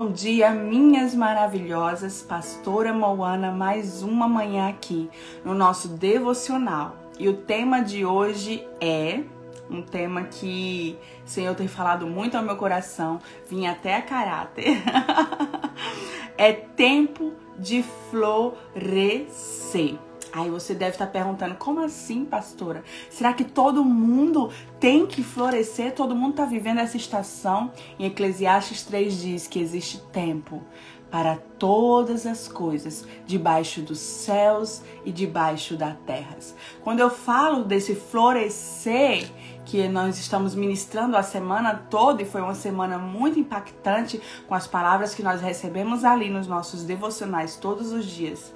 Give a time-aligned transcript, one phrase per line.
[0.00, 5.10] Bom dia, minhas maravilhosas, pastora Moana, mais uma manhã aqui
[5.44, 6.96] no nosso devocional.
[7.18, 9.24] E o tema de hoje é
[9.68, 13.18] um tema que, sem eu ter falado muito ao meu coração,
[13.50, 14.80] vinha até a caráter.
[16.38, 19.98] é tempo de florescer.
[20.38, 22.84] Aí você deve estar perguntando: como assim, pastora?
[23.10, 25.92] Será que todo mundo tem que florescer?
[25.92, 27.72] Todo mundo está vivendo essa estação?
[27.98, 30.62] Em Eclesiastes 3 diz que existe tempo
[31.10, 36.36] para todas as coisas, debaixo dos céus e debaixo da terra.
[36.84, 39.28] Quando eu falo desse florescer
[39.64, 44.66] que nós estamos ministrando a semana toda, e foi uma semana muito impactante com as
[44.66, 48.52] palavras que nós recebemos ali nos nossos devocionais todos os dias.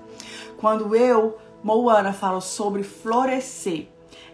[0.59, 3.89] Quando eu Moana fala sobre florescer.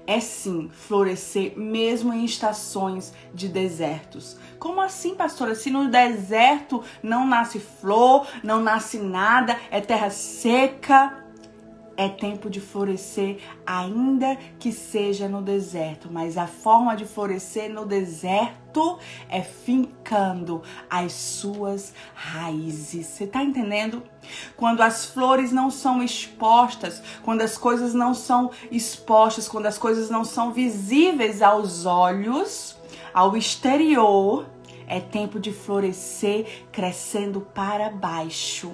[0.07, 4.39] É sim, florescer mesmo em estações de desertos.
[4.59, 5.55] Como assim, pastora?
[5.55, 11.28] Se no deserto não nasce flor, não nasce nada, é terra seca,
[11.99, 16.09] é tempo de florescer, ainda que seja no deserto.
[16.09, 23.05] Mas a forma de florescer no deserto é fincando as suas raízes.
[23.05, 24.05] Você tá entendendo?
[24.57, 30.09] Quando as flores não são expostas, quando as coisas não são expostas, quando as coisas
[30.09, 32.77] não são visíveis aos olhos,
[33.13, 34.47] ao exterior,
[34.89, 38.73] é tempo de florescer crescendo para baixo.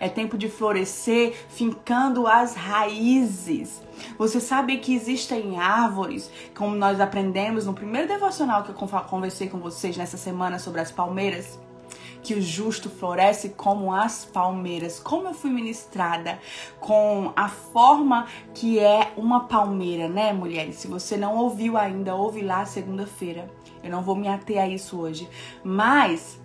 [0.00, 3.82] É tempo de florescer fincando as raízes.
[4.16, 9.58] Você sabe que existem árvores, como nós aprendemos no primeiro devocional que eu conversei com
[9.58, 11.58] vocês nessa semana sobre as palmeiras?
[12.26, 14.98] que o justo floresce como as palmeiras.
[14.98, 16.40] Como eu fui ministrada
[16.80, 20.74] com a forma que é uma palmeira, né, mulheres?
[20.74, 23.48] Se você não ouviu ainda, ouve lá segunda-feira.
[23.86, 25.28] Eu não vou me ater a isso hoje.
[25.64, 26.40] Mas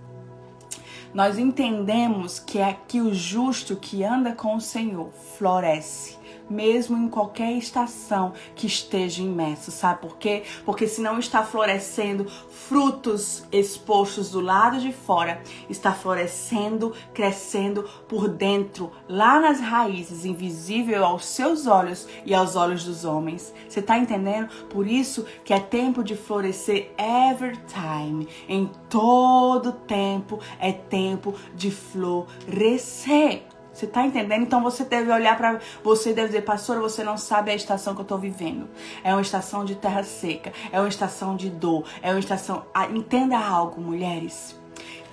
[1.13, 6.20] nós entendemos que é que o justo que anda com o Senhor floresce
[6.51, 9.71] mesmo em qualquer estação que esteja imerso.
[9.71, 10.43] Sabe por quê?
[10.65, 18.27] Porque se não está florescendo frutos expostos do lado de fora, está florescendo, crescendo por
[18.27, 23.53] dentro, lá nas raízes, invisível aos seus olhos e aos olhos dos homens.
[23.67, 24.49] Você está entendendo?
[24.69, 28.27] Por isso que é tempo de florescer every time.
[28.47, 33.50] Em todo tempo é tempo de florescer.
[33.81, 34.43] Você tá entendendo?
[34.43, 38.01] Então você deve olhar para você deve dizer, pastora, você não sabe a estação que
[38.01, 38.69] eu tô vivendo.
[39.03, 42.63] É uma estação de terra seca, é uma estação de dor, é uma estação.
[42.75, 44.55] Ah, entenda algo, mulheres.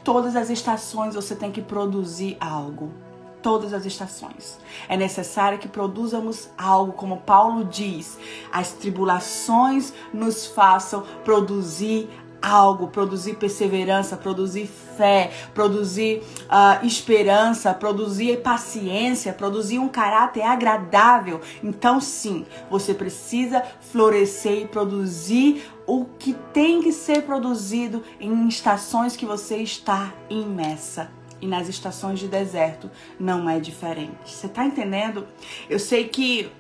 [0.05, 2.93] Todas as estações você tem que produzir algo.
[3.41, 4.59] Todas as estações.
[4.87, 8.19] É necessário que produzamos algo, como Paulo diz.
[8.53, 19.33] As tribulações nos façam produzir algo, produzir perseverança, produzir fé, produzir uh, esperança, produzir paciência,
[19.33, 21.41] produzir um caráter agradável.
[21.63, 29.17] Então, sim, você precisa florescer e produzir o que tem que ser produzido em estações
[29.17, 31.11] que você está imersa.
[31.41, 34.17] E nas estações de deserto não é diferente.
[34.25, 35.27] Você tá entendendo?
[35.71, 36.51] Eu sei que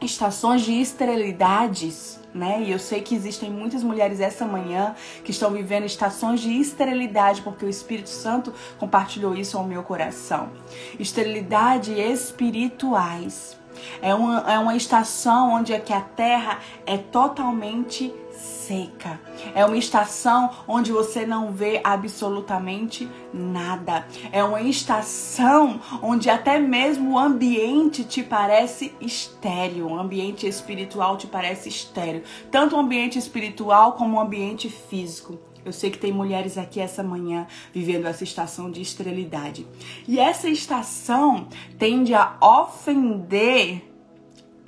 [0.00, 2.62] estações de esterilidades, né?
[2.62, 4.94] E eu sei que existem muitas mulheres essa manhã
[5.24, 10.50] que estão vivendo estações de esterilidade, porque o Espírito Santo compartilhou isso ao meu coração.
[10.98, 13.56] Esterilidade espirituais.
[14.02, 19.20] É uma, é uma estação onde é que a terra é totalmente seca.
[19.54, 24.06] É uma estação onde você não vê absolutamente nada.
[24.30, 31.26] É uma estação onde até mesmo o ambiente te parece estéreo, o ambiente espiritual te
[31.26, 35.38] parece estéreo, tanto o ambiente espiritual como o ambiente físico.
[35.64, 39.66] Eu sei que tem mulheres aqui essa manhã vivendo essa estação de esterilidade.
[40.06, 43.87] E essa estação tende a ofender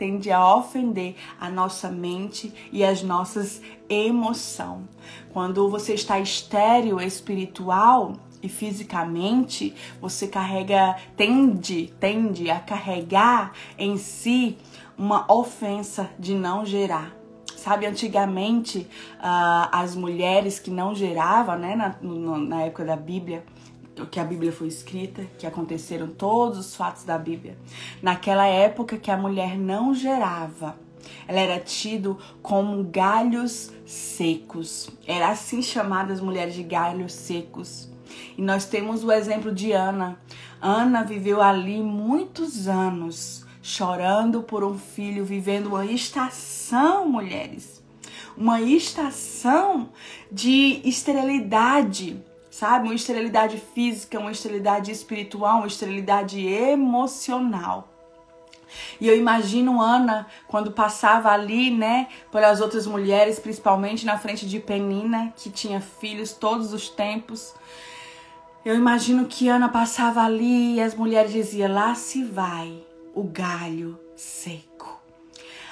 [0.00, 4.88] tende a ofender a nossa mente e as nossas emoções.
[5.30, 14.56] Quando você está estéreo espiritual e fisicamente, você carrega, tende, tende a carregar em si
[14.96, 17.14] uma ofensa de não gerar.
[17.54, 18.88] Sabe, antigamente,
[19.18, 23.44] uh, as mulheres que não geravam, né, na, no, na época da Bíblia,
[24.06, 27.56] que a Bíblia foi escrita, que aconteceram todos os fatos da Bíblia.
[28.02, 30.76] Naquela época que a mulher não gerava,
[31.26, 34.90] ela era tido como galhos secos.
[35.06, 37.90] Era assim chamadas as mulheres de galhos secos.
[38.36, 40.18] E nós temos o exemplo de Ana.
[40.60, 47.82] Ana viveu ali muitos anos, chorando por um filho, vivendo uma estação, mulheres.
[48.36, 49.90] Uma estação
[50.30, 52.88] de esterilidade sabe?
[52.88, 57.88] Uma esterilidade física, uma esterilidade espiritual, uma esterilidade emocional.
[59.00, 64.60] E eu imagino Ana quando passava ali, né, pelas outras mulheres, principalmente na frente de
[64.60, 67.54] Penina, que tinha filhos todos os tempos.
[68.64, 73.98] Eu imagino que Ana passava ali e as mulheres diziam: lá se vai o galho
[74.14, 74.69] seco.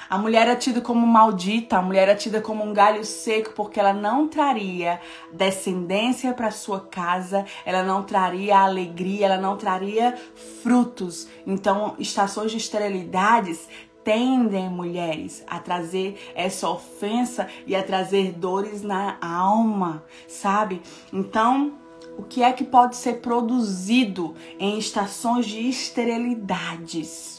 [0.09, 3.79] A mulher era tida como maldita, a mulher era tida como um galho seco, porque
[3.79, 4.99] ela não traria
[5.31, 10.17] descendência para sua casa, ela não traria alegria, ela não traria
[10.63, 11.27] frutos.
[11.45, 13.67] Então, estações de esterilidades
[14.03, 20.81] tendem mulheres a trazer essa ofensa e a trazer dores na alma, sabe?
[21.13, 21.73] Então,
[22.17, 27.38] o que é que pode ser produzido em estações de esterilidades?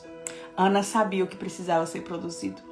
[0.57, 2.63] Ana sabia o que precisava ser produzido.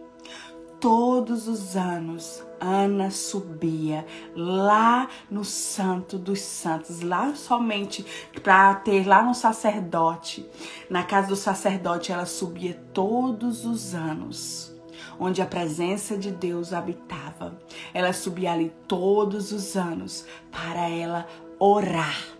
[0.80, 8.06] Todos os anos, Ana subia lá no Santo dos Santos, lá somente
[8.42, 10.48] para ter lá no sacerdote.
[10.88, 14.72] Na casa do sacerdote, ela subia todos os anos
[15.18, 17.58] onde a presença de Deus habitava.
[17.92, 21.26] Ela subia ali todos os anos para ela
[21.58, 22.37] orar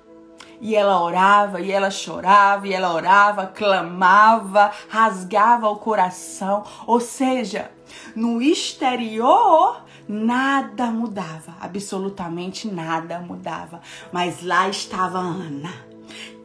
[0.61, 6.65] e ela orava, e ela chorava, e ela orava, clamava, rasgava o coração.
[6.87, 7.71] Ou seja,
[8.15, 13.81] no exterior nada mudava, absolutamente nada mudava.
[14.13, 15.89] Mas lá estava Ana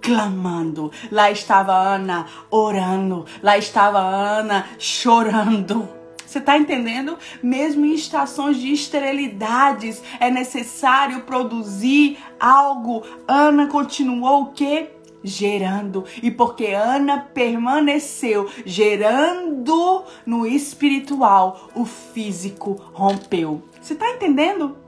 [0.01, 0.91] clamando.
[1.09, 3.25] Lá estava Ana orando.
[3.41, 6.02] Lá estava Ana chorando.
[6.33, 7.15] Você está entendendo?
[7.43, 13.03] Mesmo em estações de esterilidades é necessário produzir algo.
[13.27, 14.89] Ana continuou o quê?
[15.23, 16.03] gerando.
[16.21, 23.61] E porque Ana permaneceu gerando no espiritual, o físico rompeu.
[23.79, 24.82] Você está entendendo?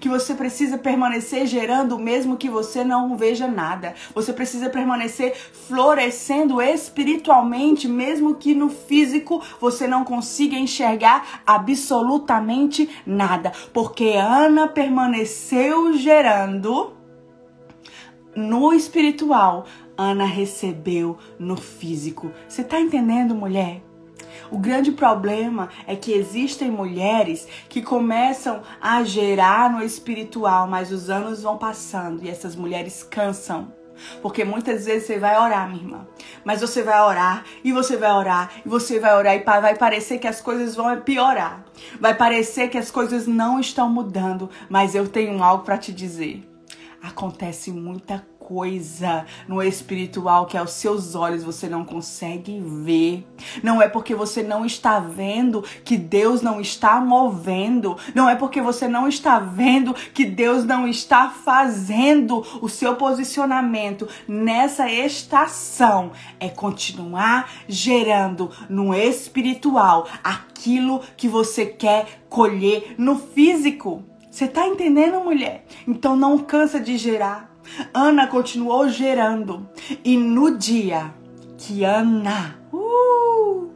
[0.00, 3.94] Que você precisa permanecer gerando mesmo que você não veja nada.
[4.14, 13.52] Você precisa permanecer florescendo espiritualmente mesmo que no físico você não consiga enxergar absolutamente nada,
[13.72, 16.94] porque Ana permaneceu gerando
[18.34, 19.66] no espiritual,
[19.96, 22.30] Ana recebeu no físico.
[22.48, 23.82] Você tá entendendo, mulher?
[24.50, 31.10] O grande problema é que existem mulheres que começam a gerar no espiritual, mas os
[31.10, 33.72] anos vão passando e essas mulheres cansam.
[34.22, 36.06] Porque muitas vezes você vai orar, minha irmã.
[36.44, 40.18] Mas você vai orar, e você vai orar, e você vai orar, e vai parecer
[40.18, 41.64] que as coisas vão piorar.
[42.00, 44.48] Vai parecer que as coisas não estão mudando.
[44.70, 46.48] Mas eu tenho algo para te dizer.
[47.02, 48.39] Acontece muita coisa
[49.46, 53.26] no espiritual que aos seus olhos você não consegue ver.
[53.62, 57.96] Não é porque você não está vendo que Deus não está movendo.
[58.14, 64.08] Não é porque você não está vendo que Deus não está fazendo o seu posicionamento
[64.26, 66.12] nessa estação.
[66.38, 74.04] É continuar gerando no espiritual aquilo que você quer colher no físico.
[74.30, 75.64] Você tá entendendo, mulher?
[75.86, 77.49] Então não cansa de gerar.
[77.92, 79.68] Ana continuou gerando.
[80.04, 81.12] E no dia
[81.58, 83.70] que Ana, uh,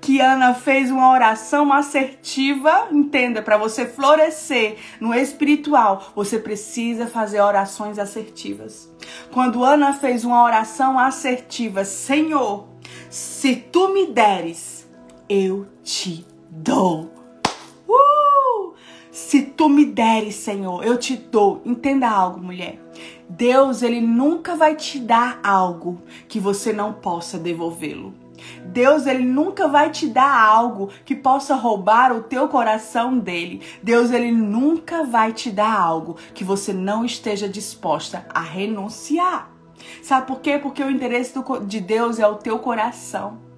[0.00, 7.40] que Ana fez uma oração assertiva, entenda, para você florescer no espiritual, você precisa fazer
[7.40, 8.92] orações assertivas.
[9.32, 12.68] Quando Ana fez uma oração assertiva, Senhor,
[13.08, 14.88] se tu me deres,
[15.28, 17.21] eu te dou.
[19.12, 21.60] Se tu me deres, Senhor, eu te dou.
[21.66, 22.80] Entenda algo, mulher.
[23.28, 28.14] Deus, ele nunca vai te dar algo que você não possa devolvê-lo.
[28.64, 33.60] Deus, ele nunca vai te dar algo que possa roubar o teu coração dele.
[33.82, 39.52] Deus, ele nunca vai te dar algo que você não esteja disposta a renunciar.
[40.02, 40.58] Sabe por quê?
[40.58, 41.34] Porque o interesse
[41.66, 43.52] de Deus é o teu coração.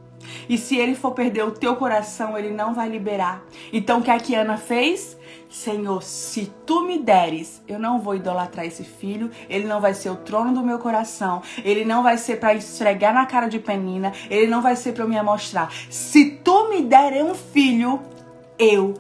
[0.49, 3.42] E se ele for perder o teu coração, ele não vai liberar.
[3.73, 5.16] Então o que a Kiana fez?
[5.54, 10.11] Senhor, se tu me deres, eu não vou idolatrar esse filho, ele não vai ser
[10.11, 14.12] o trono do meu coração, ele não vai ser para esfregar na cara de Penina,
[14.28, 15.73] ele não vai ser para me mostrar.
[15.88, 18.02] Se tu me der um filho,
[18.58, 18.94] eu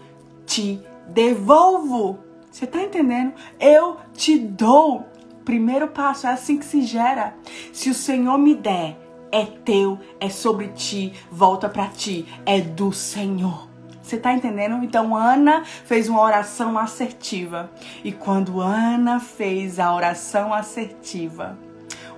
[0.46, 2.20] te devolvo.
[2.52, 3.32] Você tá entendendo?
[3.58, 5.04] Eu te dou.
[5.44, 7.34] Primeiro passo, é assim que se gera.
[7.72, 8.96] Se o Senhor me der,
[9.32, 13.73] é teu, é sobre ti, volta para ti, é do Senhor.
[14.04, 14.84] Você tá entendendo?
[14.84, 17.70] Então Ana fez uma oração assertiva.
[18.04, 21.58] E quando Ana fez a oração assertiva,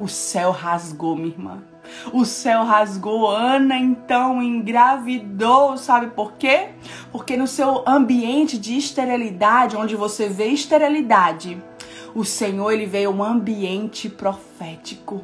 [0.01, 1.63] o céu rasgou, minha irmã.
[2.13, 6.71] O céu rasgou, Ana então engravidou, sabe por quê?
[7.13, 11.63] Porque no seu ambiente de esterilidade, onde você vê esterilidade,
[12.17, 15.23] O Senhor ele veio um ambiente profético.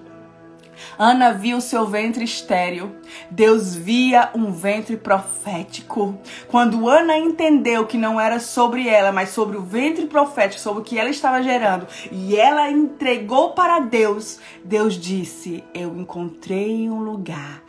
[0.98, 2.92] Ana viu seu ventre estéril.
[3.30, 6.18] Deus via um ventre profético.
[6.48, 10.84] Quando Ana entendeu que não era sobre ela, mas sobre o ventre profético, sobre o
[10.84, 17.62] que ela estava gerando, e ela entregou para Deus, Deus disse: Eu encontrei um lugar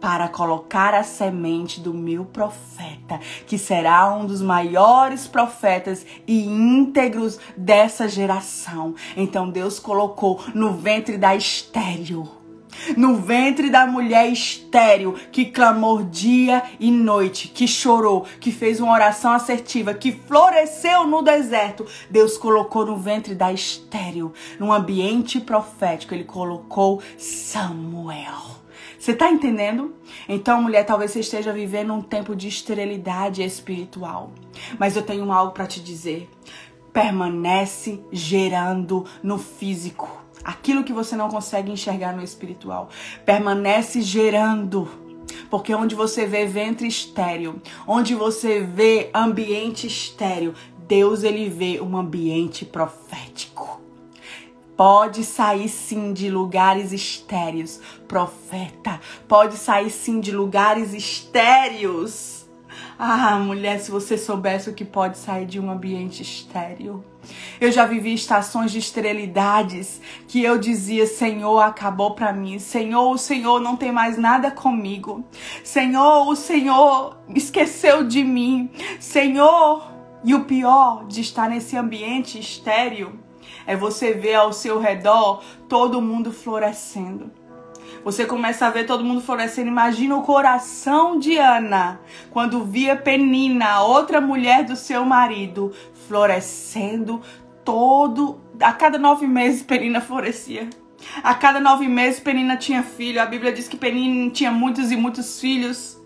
[0.00, 7.38] para colocar a semente do meu profeta, que será um dos maiores profetas e íntegros
[7.56, 8.94] dessa geração.
[9.16, 12.37] Então Deus colocou no ventre da estéril
[12.96, 18.92] no ventre da mulher estéril que clamou dia e noite, que chorou, que fez uma
[18.92, 26.14] oração assertiva, que floresceu no deserto, Deus colocou no ventre da estéril, num ambiente profético,
[26.14, 28.58] ele colocou Samuel.
[28.98, 29.94] Você tá entendendo?
[30.28, 34.32] Então, mulher, talvez você esteja vivendo um tempo de esterilidade espiritual.
[34.78, 36.28] Mas eu tenho algo para te dizer.
[36.92, 40.10] Permanece gerando no físico
[40.44, 42.88] aquilo que você não consegue enxergar no espiritual.
[43.24, 44.88] Permanece gerando.
[45.50, 50.54] Porque onde você vê ventre estéreo, onde você vê ambiente estéreo,
[50.86, 53.78] Deus ele vê um ambiente profético.
[54.76, 59.00] Pode sair sim de lugares estéreos, profeta.
[59.26, 62.46] Pode sair sim de lugares estéreos.
[62.96, 67.04] Ah, mulher, se você soubesse o que pode sair de um ambiente estéreo.
[67.60, 72.58] Eu já vivi estações de esterilidades que eu dizia: Senhor, acabou para mim.
[72.58, 75.24] Senhor, o Senhor não tem mais nada comigo.
[75.64, 78.70] Senhor, o Senhor esqueceu de mim.
[79.00, 79.90] Senhor,
[80.24, 83.18] e o pior de estar nesse ambiente estéreo
[83.66, 87.30] é você ver ao seu redor todo mundo florescendo.
[88.04, 89.68] Você começa a ver todo mundo florescendo.
[89.68, 95.72] Imagina o coração de Ana quando via Penina, outra mulher do seu marido,
[96.08, 97.20] florescendo
[97.64, 98.40] todo.
[98.60, 100.68] A cada nove meses, Penina florescia.
[101.22, 103.20] A cada nove meses, Penina tinha filho.
[103.20, 105.96] A Bíblia diz que Penina tinha muitos e muitos filhos.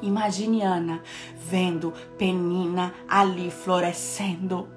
[0.00, 1.02] Imagine Ana
[1.36, 4.75] vendo Penina ali florescendo.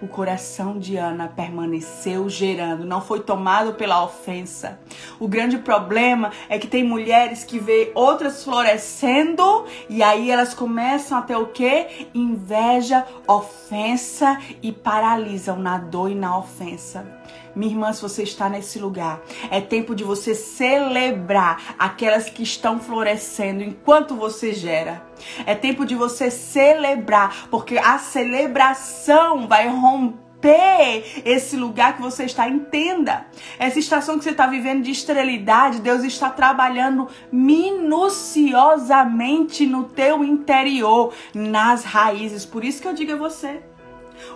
[0.00, 4.78] O coração de Ana permaneceu gerando, não foi tomado pela ofensa.
[5.18, 11.18] O grande problema é que tem mulheres que vê outras florescendo e aí elas começam
[11.18, 12.08] a ter o que?
[12.14, 17.06] Inveja, ofensa e paralisam na dor e na ofensa.
[17.56, 22.78] Minha irmã, se você está nesse lugar, é tempo de você celebrar aquelas que estão
[22.78, 25.02] florescendo enquanto você gera.
[25.46, 32.46] É tempo de você celebrar, porque a celebração vai romper esse lugar que você está.
[32.46, 33.26] Entenda,
[33.58, 41.14] essa estação que você está vivendo de esterilidade, Deus está trabalhando minuciosamente no teu interior,
[41.32, 42.44] nas raízes.
[42.44, 43.62] Por isso que eu digo a você.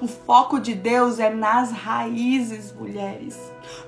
[0.00, 3.38] O foco de Deus é nas raízes, mulheres.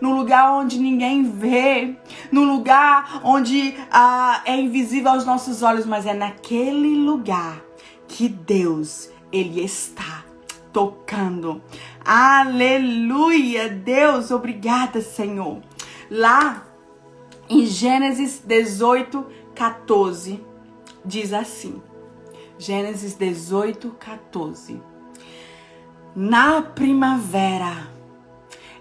[0.00, 1.96] No lugar onde ninguém vê,
[2.30, 7.62] no lugar onde ah, é invisível aos nossos olhos, mas é naquele lugar
[8.06, 10.24] que Deus ele está
[10.72, 11.62] tocando.
[12.04, 15.62] Aleluia, Deus, obrigada, Senhor.
[16.10, 16.66] Lá
[17.48, 20.44] em Gênesis 18, 14,
[21.04, 21.82] diz assim:
[22.58, 24.91] Gênesis 18, 14
[26.14, 27.88] na primavera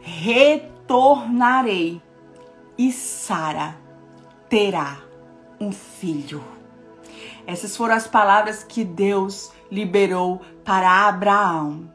[0.02, 2.02] retornarei
[2.78, 3.78] e Sara
[4.50, 5.00] terá
[5.60, 6.44] um filho.
[7.48, 11.90] Essas foram as palavras que Deus liberou para Abraão.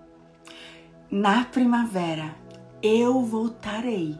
[1.10, 2.34] Na primavera
[2.82, 4.18] eu voltarei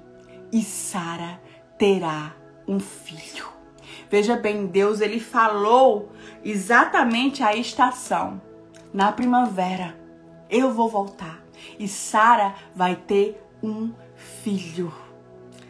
[0.52, 1.40] e Sara
[1.78, 2.34] terá
[2.68, 3.46] um filho.
[4.10, 6.12] Veja bem, Deus ele falou
[6.44, 8.40] exatamente a estação.
[8.92, 10.05] Na primavera
[10.50, 11.44] eu vou voltar
[11.78, 14.92] e Sara vai ter um filho.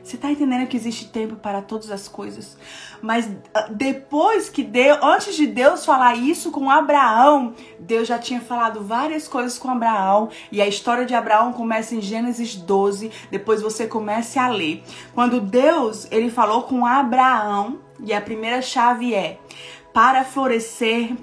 [0.07, 2.57] Você tá entendendo que existe tempo para todas as coisas?
[3.03, 8.41] Mas ah, depois que Deus, antes de Deus falar isso com Abraão, Deus já tinha
[8.41, 10.31] falado várias coisas com Abraão.
[10.53, 13.11] E a história de Abraão começa em Gênesis 12.
[13.33, 14.85] Depois você comece a ler.
[15.13, 19.41] Quando Deus, ele falou com Abraão, e a primeira chave é:
[19.93, 21.17] para florescer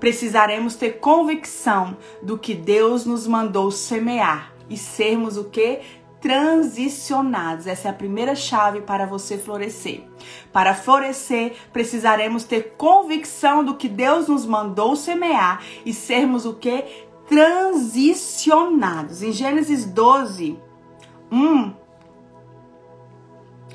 [0.00, 5.80] precisaremos ter convicção do que Deus nos mandou semear e sermos o que?
[6.20, 7.66] Transicionados.
[7.66, 10.02] Essa é a primeira chave para você florescer.
[10.52, 16.84] Para florescer, precisaremos ter convicção do que Deus nos mandou semear e sermos o que?
[17.28, 19.22] Transicionados.
[19.22, 20.58] Em Gênesis 12,
[21.30, 21.72] 1,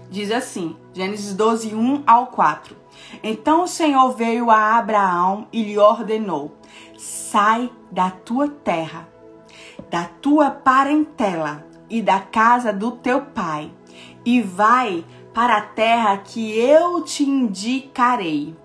[0.10, 2.81] diz assim: Gênesis 12, 1 ao 4.
[3.24, 6.56] Então o Senhor veio a Abraão e lhe ordenou:
[6.98, 9.08] Sai da tua terra,
[9.90, 13.72] da tua parentela e da casa do teu pai,
[14.26, 15.04] e vai
[15.34, 18.56] para a terra que eu te indicarei.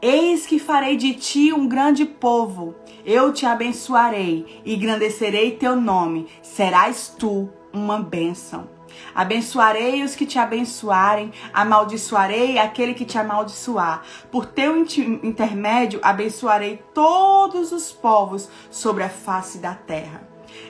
[0.00, 2.74] Eis que farei de ti um grande povo,
[3.06, 8.73] eu te abençoarei e engrandecerei teu nome, serás tu uma bênção.
[9.14, 14.02] Abençoarei os que te abençoarem, amaldiçoarei aquele que te amaldiçoar.
[14.30, 20.22] Por teu intermédio abençoarei todos os povos sobre a face da terra.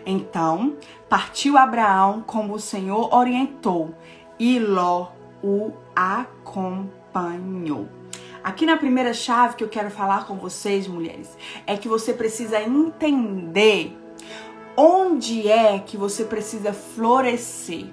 [0.06, 0.76] Então
[1.08, 3.94] partiu Abraão como o Senhor orientou,
[4.38, 5.08] e Ló
[5.42, 7.88] o acompanhou.
[8.42, 12.60] Aqui na primeira chave que eu quero falar com vocês, mulheres, é que você precisa
[12.60, 13.96] entender
[14.76, 17.86] onde é que você precisa florescer.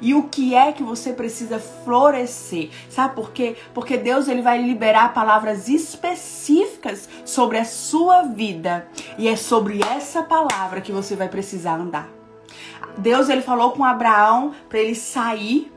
[0.00, 2.70] E o que é que você precisa florescer?
[2.88, 3.56] Sabe por quê?
[3.74, 10.22] Porque Deus ele vai liberar palavras específicas sobre a sua vida, e é sobre essa
[10.22, 12.08] palavra que você vai precisar andar.
[12.98, 15.72] Deus ele falou com Abraão para ele sair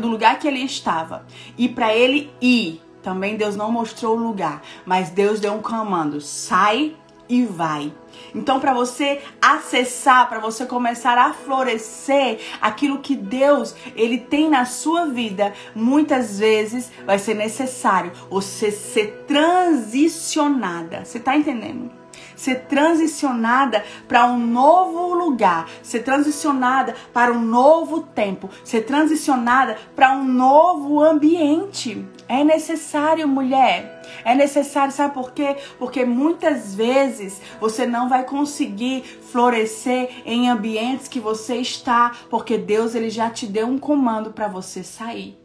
[0.00, 2.80] do lugar que ele estava e para ele ir.
[3.02, 6.96] Também Deus não mostrou o lugar, mas Deus deu um comando: sai
[7.28, 7.92] e vai.
[8.34, 14.64] Então, para você acessar, para você começar a florescer aquilo que Deus ele tem na
[14.64, 21.04] sua vida, muitas vezes vai ser necessário você ser transicionada.
[21.04, 22.04] Você tá entendendo?
[22.36, 30.12] ser transicionada para um novo lugar, ser transicionada para um novo tempo, ser transicionada para
[30.12, 32.04] um novo ambiente.
[32.28, 34.02] É necessário, mulher.
[34.24, 35.56] É necessário, sabe por quê?
[35.78, 42.94] Porque muitas vezes você não vai conseguir florescer em ambientes que você está, porque Deus
[42.94, 45.38] ele já te deu um comando para você sair.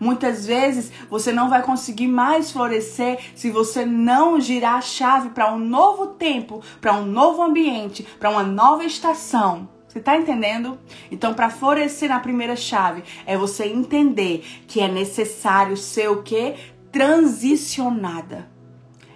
[0.00, 5.52] Muitas vezes você não vai conseguir mais florescer se você não girar a chave para
[5.52, 9.77] um novo tempo, para um novo ambiente, para uma nova estação.
[9.98, 10.78] Você tá entendendo?
[11.10, 16.54] Então, para florescer na primeira chave, é você entender que é necessário ser o quê?
[16.92, 18.48] Transicionada.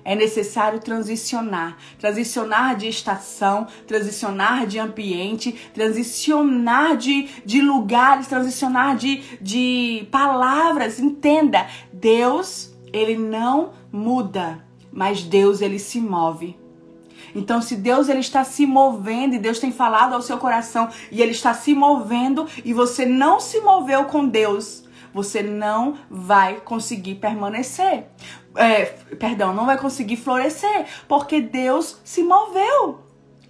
[0.04, 9.22] É necessário transicionar, transicionar de estação, transicionar de ambiente, transicionar de, de lugares, transicionar de,
[9.40, 10.98] de palavras.
[10.98, 16.60] Entenda, Deus, ele não muda, mas Deus, ele se move.
[17.34, 21.22] Então, se Deus ele está se movendo e Deus tem falado ao seu coração e
[21.22, 27.16] ele está se movendo e você não se moveu com Deus, você não vai conseguir
[27.16, 28.06] permanecer.
[28.54, 28.84] É,
[29.18, 33.00] perdão, não vai conseguir florescer, porque Deus se moveu.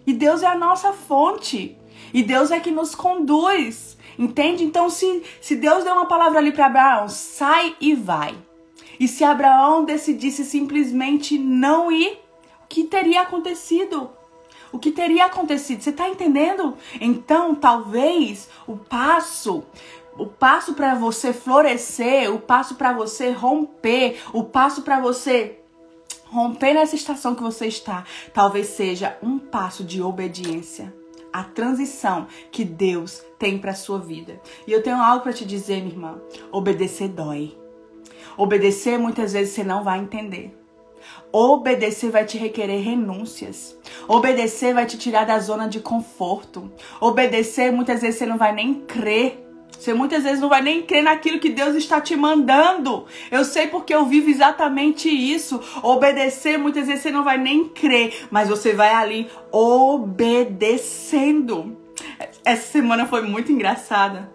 [0.06, 1.76] E Deus é a nossa fonte.
[2.12, 3.96] E Deus é que nos conduz.
[4.18, 4.64] Entende?
[4.64, 8.34] Então, se, se Deus deu uma palavra ali para Abraão, sai e vai.
[9.00, 12.18] E se Abraão decidisse simplesmente não ir,
[12.72, 14.10] que teria acontecido?
[14.72, 15.82] O que teria acontecido?
[15.82, 16.74] Você está entendendo?
[16.98, 19.62] Então, talvez o passo
[20.18, 25.58] o passo para você florescer, o passo para você romper, o passo para você
[26.26, 30.94] romper nessa estação que você está, talvez seja um passo de obediência.
[31.32, 34.38] A transição que Deus tem para sua vida.
[34.66, 36.20] E eu tenho algo para te dizer, minha irmã.
[36.50, 37.56] Obedecer dói.
[38.36, 40.61] Obedecer muitas vezes você não vai entender.
[41.32, 43.76] Obedecer vai te requerer renúncias.
[44.06, 46.70] Obedecer vai te tirar da zona de conforto.
[47.00, 49.42] Obedecer muitas vezes você não vai nem crer
[49.82, 53.04] você muitas vezes não vai nem crer naquilo que Deus está te mandando.
[53.32, 55.60] Eu sei porque eu vivo exatamente isso.
[55.82, 60.96] Obedecer, muitas vezes você não vai nem crer, mas você vai ali obedecendo.
[62.44, 64.30] Essa semana foi muito engraçada.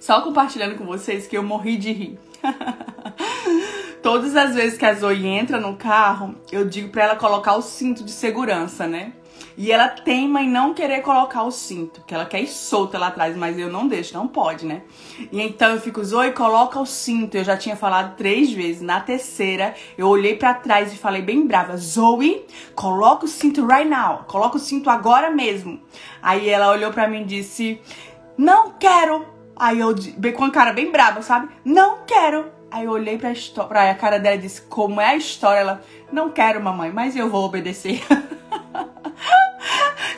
[0.00, 2.18] Só compartilhando com vocês que eu morri de rir.
[4.02, 7.62] Todas as vezes que a Zoe entra no carro, eu digo para ela colocar o
[7.62, 9.12] cinto de segurança, né?
[9.56, 13.08] E ela teima em não querer colocar o cinto, que ela quer ir solta lá
[13.08, 14.82] atrás, mas eu não deixo, não pode, né?
[15.32, 17.36] E então eu fico, Zoe, coloca o cinto.
[17.36, 18.82] Eu já tinha falado três vezes.
[18.82, 23.88] Na terceira, eu olhei para trás e falei bem brava, Zoe, coloca o cinto right
[23.90, 24.24] now.
[24.28, 25.82] Coloca o cinto agora mesmo.
[26.22, 27.80] Aí ela olhou para mim e disse,
[28.36, 29.26] não quero.
[29.56, 29.92] Aí eu,
[30.36, 31.48] com a cara bem brava, sabe?
[31.64, 32.57] Não quero.
[32.70, 33.32] Aí eu olhei pra,
[33.66, 35.60] pra a cara dela e disse, como é a história?
[35.60, 38.02] Ela, não quero, mamãe, mas eu vou obedecer.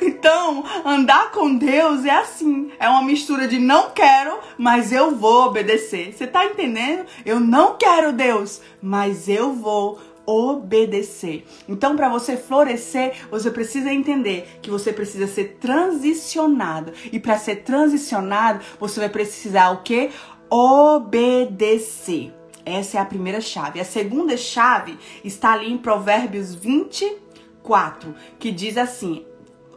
[0.02, 5.46] Então, andar com Deus é assim, é uma mistura de não quero, mas eu vou
[5.46, 6.12] obedecer.
[6.12, 7.06] Você tá entendendo?
[7.24, 11.46] Eu não quero Deus, mas eu vou obedecer.
[11.68, 16.92] Então, para você florescer, você precisa entender que você precisa ser transicionado.
[17.10, 20.10] E para ser transicionado, você vai precisar o quê?
[20.50, 22.39] Obedecer.
[22.64, 23.80] Essa é a primeira chave.
[23.80, 29.24] A segunda chave está ali em Provérbios 24, que diz assim: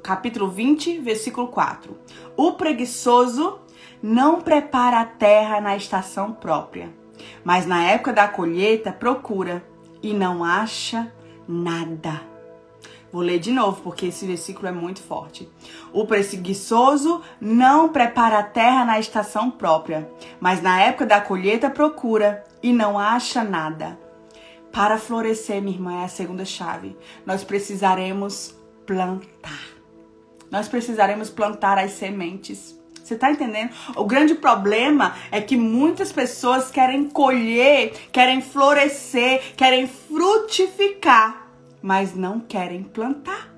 [0.02, 1.98] capítulo 20, versículo 4.
[2.36, 3.60] O preguiçoso
[4.02, 6.90] não prepara a terra na estação própria,
[7.44, 9.64] mas na época da colheita procura
[10.02, 11.12] e não acha
[11.48, 12.33] nada.
[13.14, 15.48] Vou ler de novo porque esse versículo é muito forte.
[15.94, 22.44] O preguiçoso não prepara a terra na estação própria, mas na época da colheita procura
[22.64, 24.00] e não acha nada.
[24.72, 26.98] Para florescer, minha irmã, é a segunda chave.
[27.24, 29.62] Nós precisaremos plantar.
[30.50, 32.82] Nós precisaremos plantar as sementes.
[33.04, 33.70] Você tá entendendo?
[33.96, 41.43] O grande problema é que muitas pessoas querem colher, querem florescer, querem frutificar,
[41.84, 43.54] mas não querem plantar.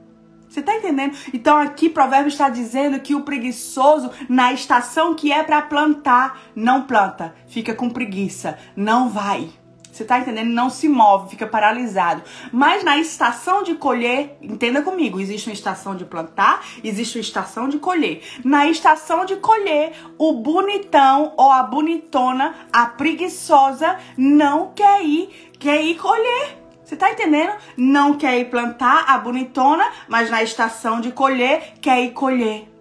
[0.50, 1.16] Você tá entendendo?
[1.34, 6.84] Então aqui Provérbio está dizendo que o preguiçoso na estação que é para plantar não
[6.84, 9.50] planta, fica com preguiça, não vai.
[9.96, 10.50] Você tá entendendo?
[10.50, 12.22] Não se move, fica paralisado.
[12.52, 17.70] Mas na estação de colher, entenda comigo, existe uma estação de plantar, existe uma estação
[17.70, 18.22] de colher.
[18.44, 25.82] Na estação de colher, o bonitão ou a bonitona, a preguiçosa, não quer ir, quer
[25.82, 26.65] ir colher.
[26.86, 27.52] Você tá entendendo?
[27.76, 32.72] Não quer ir plantar a bonitona, mas na estação de colher, quer ir colher.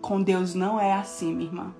[0.00, 1.74] Com Deus não é assim, minha irmã.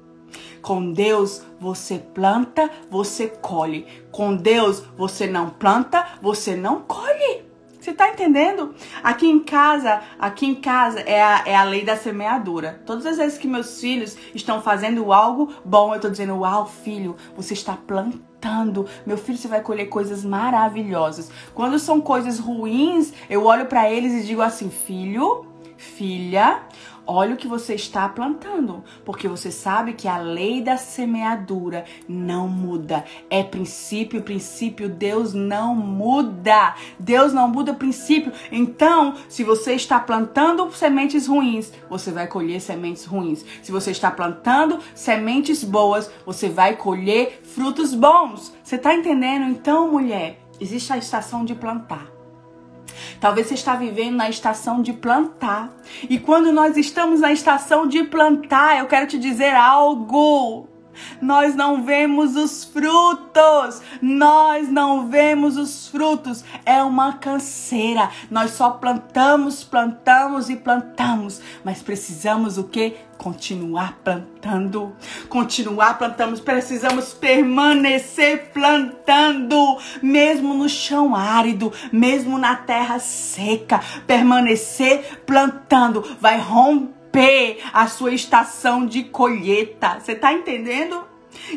[0.61, 3.87] Com Deus você planta, você colhe.
[4.11, 7.47] Com Deus você não planta, você não colhe.
[7.81, 8.75] Você tá entendendo?
[9.01, 12.83] Aqui em casa, aqui em casa é a, é a lei da semeadura.
[12.85, 17.15] Todas as vezes que meus filhos estão fazendo algo bom, eu tô dizendo, uau, filho,
[17.37, 18.28] você está plantando.
[19.07, 21.31] Meu filho, você vai colher coisas maravilhosas.
[21.55, 25.47] Quando são coisas ruins, eu olho para eles e digo assim, filho,
[25.77, 26.63] filha,
[27.09, 32.47] olha o que você está plantando, porque você sabe que a lei da semeadura não
[32.47, 33.03] muda.
[33.31, 36.75] É princípio, princípio, Deus não muda.
[36.99, 38.31] Deus não muda princípio.
[38.53, 43.43] Então, se você está plantando sementes ruins, você vai colher sementes ruins.
[43.63, 48.55] Se você está plantando sementes boas, você vai colher frutos bons.
[48.63, 49.47] Você está entendendo?
[49.47, 52.18] Então, mulher, existe a estação de plantar.
[53.21, 55.71] Talvez você está vivendo na estação de plantar.
[56.09, 60.69] E quando nós estamos na estação de plantar, eu quero te dizer algo.
[61.21, 63.83] Nós não vemos os frutos.
[64.01, 66.45] Nós não vemos os frutos.
[66.65, 68.11] É uma canseira.
[68.31, 72.97] Nós só plantamos, plantamos e plantamos, mas precisamos o que?
[73.17, 74.95] Continuar plantando.
[75.29, 76.41] Continuar plantando.
[76.41, 83.81] Precisamos permanecer plantando, mesmo no chão árido, mesmo na terra seca.
[84.07, 89.99] Permanecer plantando vai romper romper a sua estação de colheita.
[90.01, 91.05] Você tá entendendo?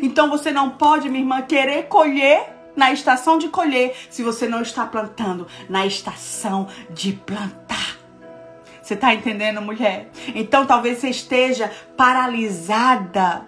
[0.02, 4.62] Então você não pode, minha irmã, querer colher na estação de colher se você não
[4.62, 7.98] está plantando na estação de plantar.
[8.82, 10.10] Você tá entendendo, mulher?
[10.34, 13.46] Então talvez você esteja paralisada.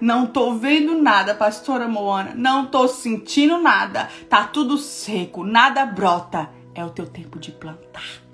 [0.00, 2.32] Não tô vendo nada, pastora Moana.
[2.36, 4.08] Não tô sentindo nada.
[4.28, 6.50] Tá tudo seco, nada brota.
[6.74, 8.27] É o teu tempo de plantar.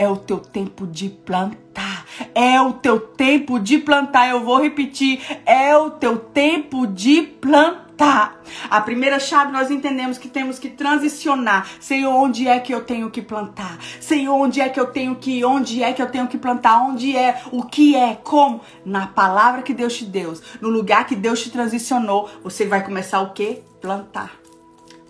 [0.00, 2.06] É o teu tempo de plantar.
[2.34, 4.30] É o teu tempo de plantar.
[4.30, 5.20] Eu vou repetir.
[5.44, 8.40] É o teu tempo de plantar.
[8.70, 11.68] A primeira chave nós entendemos que temos que transicionar.
[11.78, 13.76] Senhor, onde é que eu tenho que plantar?
[14.00, 15.44] Senhor, onde é que eu tenho que ir?
[15.44, 16.80] Onde é que eu tenho que plantar?
[16.80, 17.42] Onde é?
[17.52, 18.14] O que é?
[18.14, 18.62] Como?
[18.86, 20.32] Na palavra que Deus te deu,
[20.62, 23.62] no lugar que Deus te transicionou, você vai começar o quê?
[23.82, 24.32] Plantar.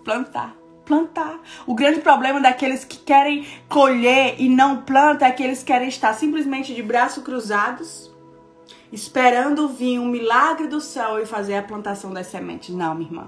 [0.03, 0.60] Plantar
[0.91, 1.39] plantar.
[1.65, 6.13] O grande problema daqueles que querem colher e não plantam é que eles querem estar
[6.13, 8.11] simplesmente de braços cruzados,
[8.91, 12.75] esperando vir um milagre do céu e fazer a plantação das sementes.
[12.75, 13.27] Não, minha irmã.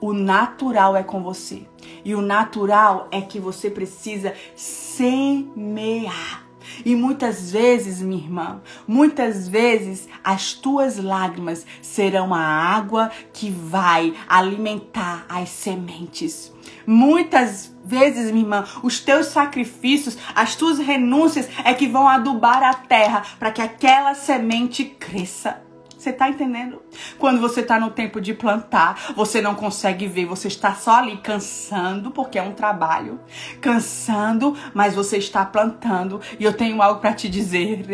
[0.00, 1.66] O natural é com você.
[2.04, 6.43] E o natural é que você precisa semear.
[6.84, 14.14] E muitas vezes, minha irmã, muitas vezes as tuas lágrimas serão a água que vai
[14.28, 16.52] alimentar as sementes.
[16.86, 22.74] Muitas vezes, minha irmã, os teus sacrifícios, as tuas renúncias é que vão adubar a
[22.74, 25.63] terra para que aquela semente cresça.
[26.04, 26.82] Você tá entendendo?
[27.18, 31.16] Quando você tá no tempo de plantar, você não consegue ver, você está só ali
[31.16, 33.18] cansando, porque é um trabalho,
[33.58, 36.20] cansando, mas você está plantando.
[36.38, 37.86] E eu tenho algo para te dizer.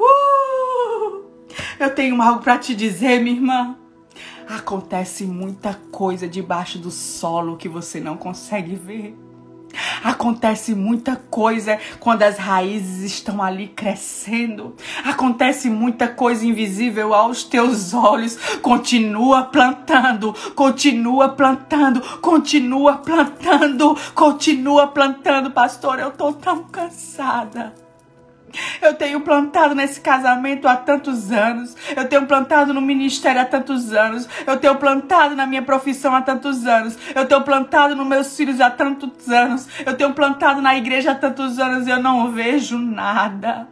[0.00, 1.22] Uh!
[1.78, 3.76] Eu tenho algo para te dizer, minha irmã.
[4.48, 9.14] Acontece muita coisa debaixo do solo que você não consegue ver.
[10.02, 14.74] Acontece muita coisa quando as raízes estão ali crescendo.
[15.04, 18.36] Acontece muita coisa invisível aos teus olhos.
[18.60, 25.98] Continua plantando, continua plantando, continua plantando, continua plantando, pastor.
[25.98, 27.81] Eu tô tão cansada.
[28.80, 31.76] Eu tenho plantado nesse casamento há tantos anos.
[31.96, 34.28] Eu tenho plantado no ministério há tantos anos.
[34.46, 36.98] Eu tenho plantado na minha profissão há tantos anos.
[37.14, 39.68] Eu tenho plantado nos meus filhos há tantos anos.
[39.84, 43.68] Eu tenho plantado na igreja há tantos anos e eu não vejo nada.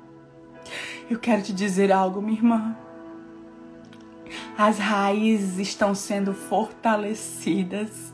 [1.10, 2.76] Eu quero te dizer algo, minha irmã.
[4.56, 8.09] As raízes estão sendo fortalecidas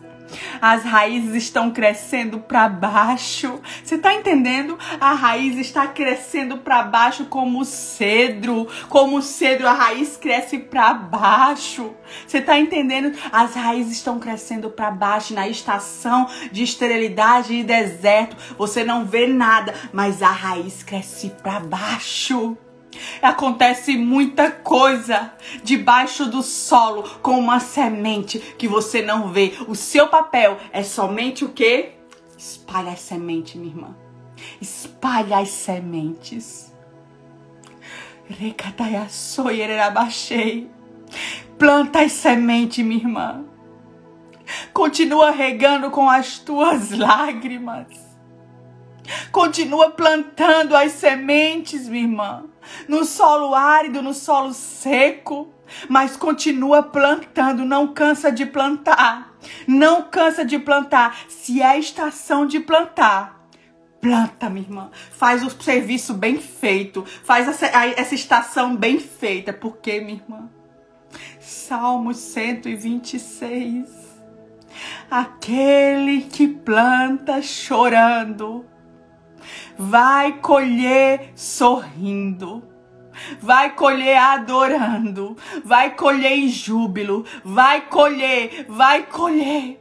[0.60, 3.60] as raízes estão crescendo para baixo.
[3.82, 4.78] Você está entendendo?
[5.00, 8.68] A raiz está crescendo para baixo como cedro.
[8.88, 11.94] Como cedro, a raiz cresce para baixo.
[12.26, 13.16] Você está entendendo?
[13.32, 18.36] As raízes estão crescendo para baixo na estação de esterilidade e deserto.
[18.56, 22.56] Você não vê nada, mas a raiz cresce para baixo.
[23.22, 25.32] Acontece muita coisa
[25.62, 29.54] debaixo do solo com uma semente que você não vê.
[29.66, 31.90] O seu papel é somente o que?
[32.36, 33.96] Espalha as sementes, minha irmã.
[34.60, 36.72] Espalha as sementes.
[41.58, 43.44] Planta as sementes, minha irmã.
[44.72, 47.86] Continua regando com as tuas lágrimas.
[49.30, 52.44] Continua plantando as sementes, minha irmã,
[52.88, 55.52] no solo árido, no solo seco,
[55.88, 59.34] mas continua plantando, não cansa de plantar.
[59.66, 61.16] Não cansa de plantar.
[61.28, 63.48] Se é estação de plantar,
[64.00, 64.90] planta, minha irmã.
[65.10, 67.04] Faz o serviço bem feito.
[67.24, 69.52] Faz essa, essa estação bem feita.
[69.52, 70.48] Porque, minha irmã?
[71.40, 74.06] Salmo 126.
[75.10, 78.64] Aquele que planta chorando
[79.78, 82.62] vai colher sorrindo.
[83.40, 89.80] Vai colher adorando, vai colher em júbilo, vai colher, vai colher.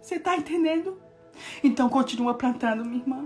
[0.00, 0.96] Você tá entendendo?
[1.62, 3.24] Então continua plantando, minha irmã.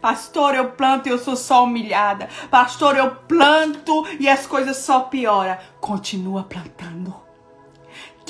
[0.00, 2.28] Pastor, eu planto e eu sou só humilhada.
[2.50, 5.58] Pastor, eu planto e as coisas só pioram.
[5.80, 7.21] Continua plantando.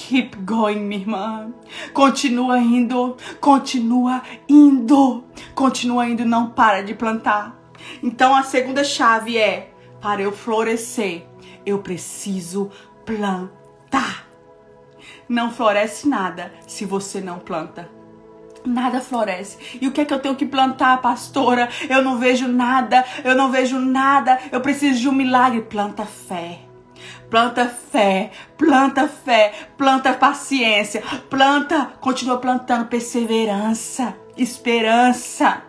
[0.08, 1.54] Keep going, minha irmã.
[1.94, 5.22] Continua indo, continua indo,
[5.54, 7.56] continua indo, não para de plantar.
[8.02, 11.24] Então a segunda chave é: para eu florescer,
[11.64, 12.68] eu preciso
[13.06, 14.26] plantar.
[15.28, 17.88] Não floresce nada se você não planta.
[18.66, 19.78] Nada floresce.
[19.80, 21.68] E o que é que eu tenho que plantar, pastora?
[21.88, 24.38] Eu não vejo nada, eu não vejo nada.
[24.50, 25.62] Eu preciso de um milagre.
[25.62, 26.71] Planta fé
[27.30, 35.62] planta fé, planta fé, planta paciência, planta, continua plantando perseverança, esperança.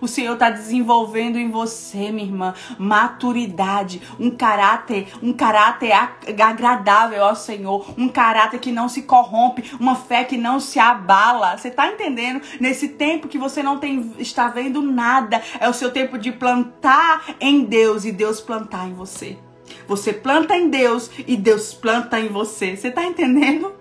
[0.00, 7.36] O Senhor está desenvolvendo em você, minha irmã, maturidade, um caráter, um caráter agradável ao
[7.36, 11.56] Senhor, um caráter que não se corrompe, uma fé que não se abala.
[11.56, 12.40] Você está entendendo?
[12.60, 17.36] Nesse tempo que você não tem, está vendo nada, é o seu tempo de plantar
[17.40, 19.38] em Deus e Deus plantar em você.
[19.86, 22.76] Você planta em Deus e Deus planta em você.
[22.76, 23.72] Você está entendendo?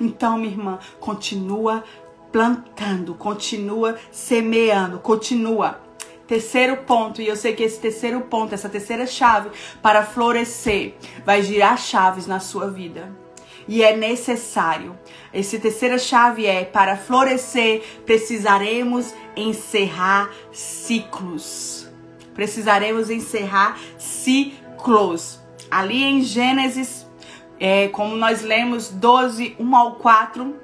[0.00, 1.84] Então, minha irmã, continua
[2.32, 5.80] plantando, continua semeando, continua.
[6.26, 10.94] Terceiro ponto, e eu sei que esse terceiro ponto, essa terceira chave para florescer,
[11.24, 13.12] vai girar chaves na sua vida.
[13.68, 14.96] E é necessário.
[15.32, 21.88] Essa terceira chave é: para florescer, precisaremos encerrar ciclos.
[22.34, 24.65] Precisaremos encerrar ciclos
[25.70, 27.06] ali em Gênesis,
[27.58, 30.54] é, como nós lemos 12, 1 ao 4,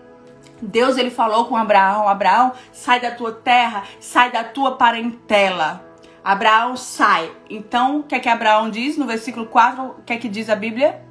[0.61, 5.85] Deus ele falou com Abraão: Abraão, sai da tua terra, sai da tua parentela.
[6.25, 7.33] Abraão sai.
[7.51, 9.83] Então, o que é que Abraão diz no versículo 4?
[9.83, 11.03] O que é que diz a Bíblia?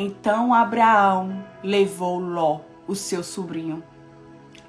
[0.00, 3.82] Então Abraão levou Ló, o seu sobrinho.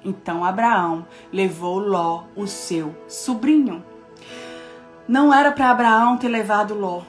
[0.04, 3.84] Então Abraão levou Ló, o seu sobrinho.
[5.06, 7.02] Não era para Abraão ter levado Ló.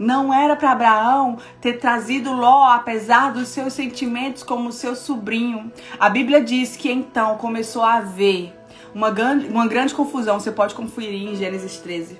[0.00, 5.70] Não era para Abraão ter trazido Ló, apesar dos seus sentimentos, como seu sobrinho.
[5.98, 8.58] A Bíblia diz que então começou a haver
[8.94, 10.40] uma grande, uma grande confusão.
[10.40, 12.18] Você pode conferir em Gênesis 13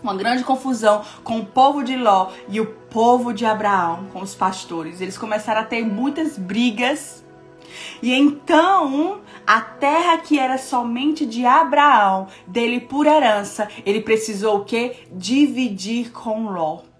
[0.00, 4.36] uma grande confusão com o povo de Ló e o povo de Abraão, com os
[4.36, 5.00] pastores.
[5.00, 7.24] Eles começaram a ter muitas brigas.
[8.00, 14.64] E então, a terra que era somente de Abraão, dele por herança, ele precisou o
[14.64, 14.98] quê?
[15.10, 16.91] Dividir com Ló.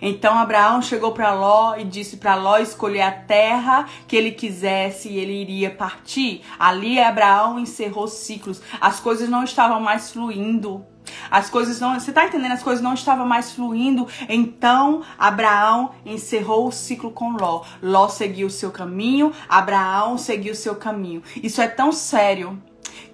[0.00, 5.08] Então Abraão chegou para Ló e disse para Ló escolher a terra que ele quisesse
[5.08, 6.42] e ele iria partir.
[6.58, 8.60] Ali Abraão encerrou ciclos.
[8.80, 10.84] As coisas não estavam mais fluindo.
[11.30, 12.52] As coisas não, você tá entendendo?
[12.52, 14.06] As coisas não estavam mais fluindo.
[14.28, 17.64] Então Abraão encerrou o ciclo com Ló.
[17.82, 21.22] Ló seguiu o seu caminho, Abraão seguiu o seu caminho.
[21.42, 22.62] Isso é tão sério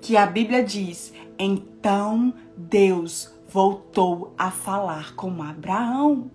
[0.01, 6.31] que a Bíblia diz: "Então Deus voltou a falar com Abraão".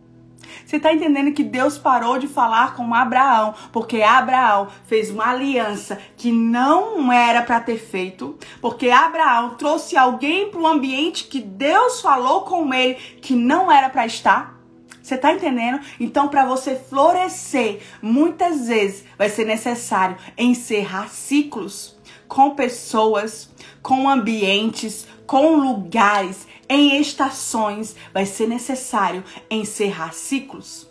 [0.66, 6.00] Você está entendendo que Deus parou de falar com Abraão, porque Abraão fez uma aliança
[6.18, 12.02] que não era para ter feito, porque Abraão trouxe alguém para o ambiente que Deus
[12.02, 14.60] falou com ele que não era para estar.
[15.02, 15.80] Você está entendendo?
[16.00, 23.50] Então, para você florescer, muitas vezes vai ser necessário encerrar ciclos com pessoas,
[23.82, 30.88] com ambientes, com lugares em estações, vai ser necessário encerrar ciclos.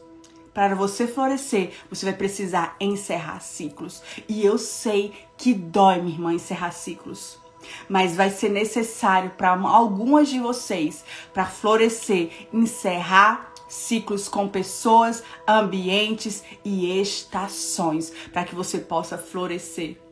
[0.52, 4.02] Para você florescer, você vai precisar encerrar ciclos.
[4.28, 7.38] E eu sei que dói, minha irmã, encerrar ciclos.
[7.88, 16.42] Mas vai ser necessário para algumas de vocês, para florescer, encerrar ciclos com pessoas, ambientes
[16.64, 20.07] e estações, para que você possa florescer.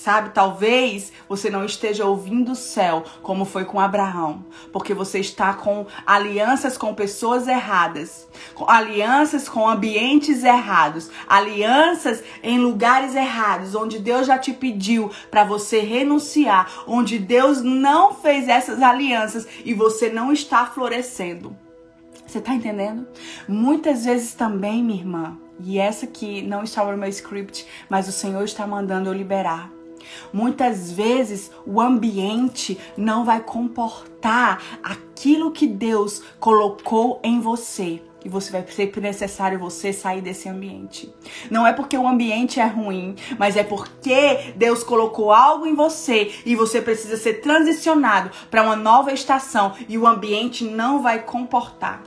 [0.00, 5.52] Sabe, talvez você não esteja ouvindo o céu como foi com Abraão, porque você está
[5.52, 13.98] com alianças com pessoas erradas, com alianças com ambientes errados, alianças em lugares errados, onde
[13.98, 20.08] Deus já te pediu para você renunciar, onde Deus não fez essas alianças e você
[20.08, 21.54] não está florescendo.
[22.26, 23.06] Você está entendendo?
[23.46, 28.12] Muitas vezes também, minha irmã, e essa aqui não estava no meu script, mas o
[28.12, 29.70] Senhor está mandando eu liberar
[30.32, 38.02] Muitas vezes o ambiente não vai comportar aquilo que Deus colocou em você.
[38.24, 41.12] E você vai ser necessário você sair desse ambiente.
[41.50, 46.30] Não é porque o ambiente é ruim, mas é porque Deus colocou algo em você
[46.44, 52.02] e você precisa ser transicionado para uma nova estação e o ambiente não vai comportar.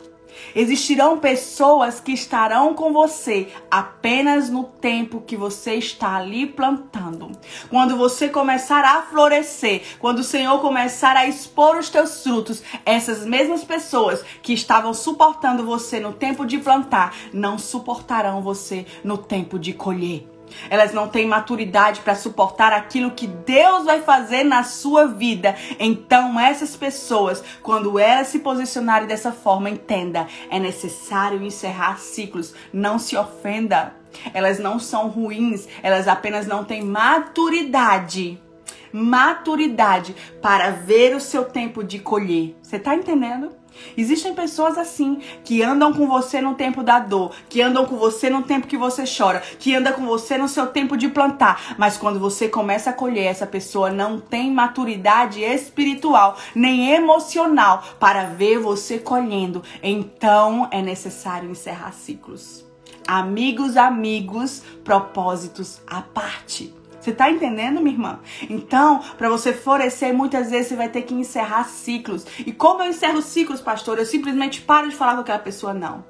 [0.55, 7.31] Existirão pessoas que estarão com você apenas no tempo que você está ali plantando.
[7.69, 13.25] Quando você começar a florescer, quando o Senhor começar a expor os teus frutos, essas
[13.25, 19.59] mesmas pessoas que estavam suportando você no tempo de plantar, não suportarão você no tempo
[19.59, 20.32] de colher.
[20.69, 25.55] Elas não têm maturidade para suportar aquilo que Deus vai fazer na sua vida.
[25.79, 32.53] Então, essas pessoas, quando elas se posicionarem dessa forma, entenda, é necessário encerrar ciclos.
[32.71, 33.95] Não se ofenda.
[34.33, 38.39] Elas não são ruins, elas apenas não têm maturidade
[38.93, 42.55] maturidade para ver o seu tempo de colher.
[42.61, 43.49] Você tá entendendo?
[43.97, 48.29] Existem pessoas assim que andam com você no tempo da dor, que andam com você
[48.29, 51.97] no tempo que você chora, que anda com você no seu tempo de plantar, mas
[51.97, 58.59] quando você começa a colher, essa pessoa não tem maturidade espiritual nem emocional para ver
[58.59, 59.63] você colhendo.
[59.81, 62.65] Então é necessário encerrar ciclos.
[63.07, 66.73] Amigos, amigos, propósitos à parte.
[67.03, 68.19] Você tá entendendo, minha irmã?
[68.49, 72.25] Então, para você florescer, muitas vezes você vai ter que encerrar ciclos.
[72.39, 73.99] E como eu encerro ciclos, pastor?
[73.99, 76.05] Eu simplesmente paro de falar com aquela pessoa, não.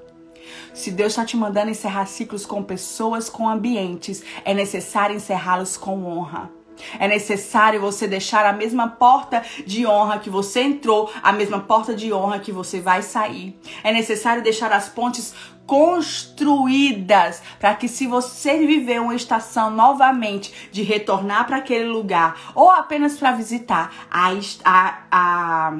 [0.72, 6.06] Se Deus está te mandando encerrar ciclos com pessoas, com ambientes, é necessário encerrá-los com
[6.06, 6.52] honra.
[7.00, 11.94] É necessário você deixar a mesma porta de honra que você entrou, a mesma porta
[11.94, 13.58] de honra que você vai sair.
[13.84, 15.34] É necessário deixar as pontes
[15.66, 22.70] construídas para que se você viver uma estação novamente de retornar para aquele lugar ou
[22.70, 24.32] apenas para visitar a,
[24.64, 25.74] a, a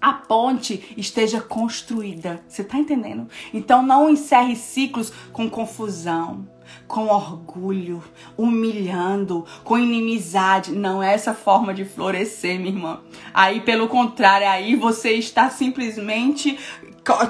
[0.00, 2.40] a ponte esteja construída.
[2.46, 3.28] Você tá entendendo?
[3.52, 6.46] Então não encerre ciclos com confusão,
[6.86, 8.02] com orgulho,
[8.36, 10.72] humilhando, com inimizade.
[10.72, 13.00] Não é essa forma de florescer, minha irmã.
[13.32, 16.58] Aí, pelo contrário, aí você está simplesmente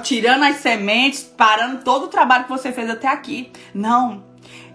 [0.01, 3.51] tirando as sementes, parando todo o trabalho que você fez até aqui.
[3.73, 4.25] Não.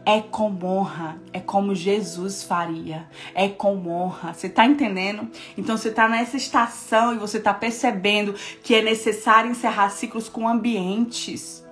[0.05, 4.35] É com honra, é como Jesus faria, é com honra.
[4.35, 5.31] Você tá entendendo?
[5.57, 8.35] Então você tá nessa estação e você tá percebendo
[8.65, 11.65] que é necessário encerrar ciclos com ambientes.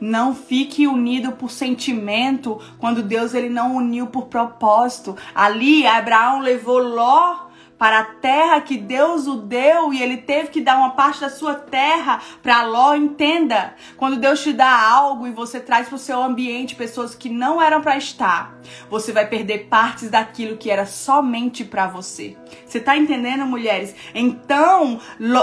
[0.00, 5.16] Não fique unido por sentimento quando Deus ele não uniu por propósito.
[5.32, 7.47] Ali Abraão levou Ló
[7.78, 11.30] para a terra que Deus o deu e ele teve que dar uma parte da
[11.30, 13.74] sua terra para Ló, entenda.
[13.96, 17.62] Quando Deus te dá algo e você traz para o seu ambiente pessoas que não
[17.62, 18.58] eram para estar,
[18.90, 22.36] você vai perder partes daquilo que era somente para você.
[22.66, 23.94] Você tá entendendo, mulheres?
[24.14, 25.00] Então,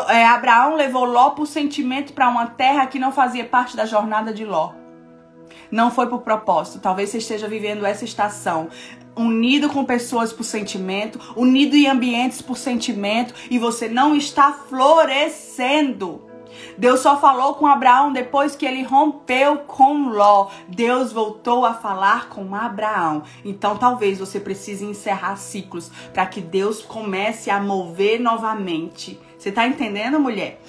[0.10, 4.34] é, Abraão levou Ló por sentimento para uma terra que não fazia parte da jornada
[4.34, 4.85] de Ló
[5.76, 6.80] não foi por propósito.
[6.80, 8.70] Talvez você esteja vivendo essa estação
[9.14, 16.22] unido com pessoas por sentimento, unido em ambientes por sentimento e você não está florescendo.
[16.78, 20.50] Deus só falou com Abraão depois que ele rompeu com Ló.
[20.70, 23.24] Deus voltou a falar com Abraão.
[23.44, 29.20] Então talvez você precise encerrar ciclos para que Deus comece a mover novamente.
[29.38, 30.62] Você está entendendo, mulher?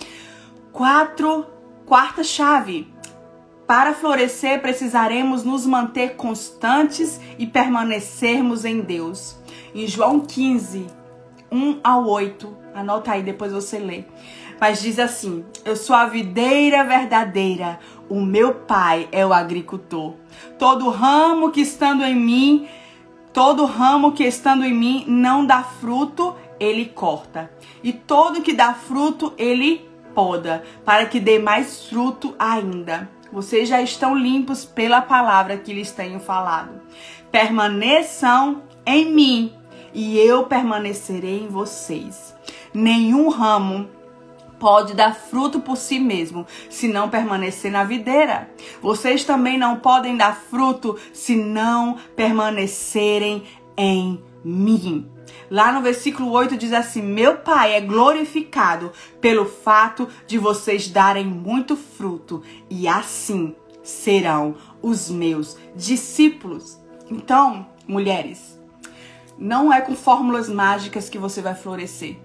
[0.72, 1.46] Quatro,
[1.86, 2.92] quarta chave.
[3.66, 9.36] Para florescer, precisaremos nos manter constantes e permanecermos em Deus.
[9.74, 10.86] Em João 15,
[11.50, 14.04] 1 ao 8, anota aí, depois você lê.
[14.60, 20.14] Mas diz assim: Eu sou a videira verdadeira, o meu pai é o agricultor.
[20.58, 22.68] Todo ramo que estando em mim,
[23.32, 27.50] todo ramo que estando em mim não dá fruto, ele corta.
[27.82, 33.15] E todo que dá fruto, ele poda, para que dê mais fruto ainda.
[33.36, 36.80] Vocês já estão limpos pela palavra que lhes tenho falado.
[37.30, 39.52] Permaneçam em mim
[39.92, 42.34] e eu permanecerei em vocês.
[42.72, 43.90] Nenhum ramo
[44.58, 48.48] pode dar fruto por si mesmo, se não permanecer na videira.
[48.80, 53.42] Vocês também não podem dar fruto se não permanecerem
[53.76, 55.10] em mim.
[55.50, 61.24] Lá no versículo 8 diz assim: Meu Pai é glorificado pelo fato de vocês darem
[61.24, 66.78] muito fruto, e assim serão os meus discípulos.
[67.10, 68.60] Então, mulheres,
[69.38, 72.16] não é com fórmulas mágicas que você vai florescer.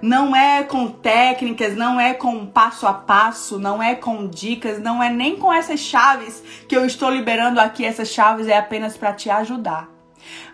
[0.00, 5.02] Não é com técnicas, não é com passo a passo, não é com dicas, não
[5.02, 7.84] é nem com essas chaves que eu estou liberando aqui.
[7.84, 9.93] Essas chaves é apenas para te ajudar.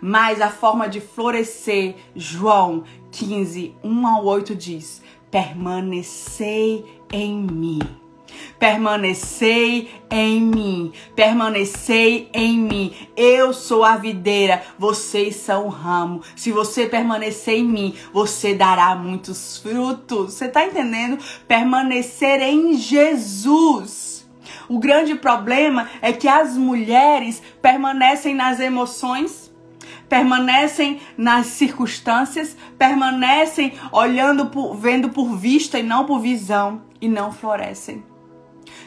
[0.00, 7.78] Mas a forma de florescer, João 15, 1 ao 8 diz: permanecei em mim.
[8.58, 12.94] Permanecei em mim, permanecei em mim.
[13.16, 16.22] Eu sou a videira, vocês são o ramo.
[16.36, 20.34] Se você permanecer em mim, você dará muitos frutos.
[20.34, 21.18] Você está entendendo?
[21.48, 24.28] Permanecer em Jesus.
[24.68, 29.39] O grande problema é que as mulheres permanecem nas emoções
[30.10, 37.32] permanecem nas circunstâncias, permanecem olhando por, vendo por vista e não por visão e não
[37.32, 38.04] florescem.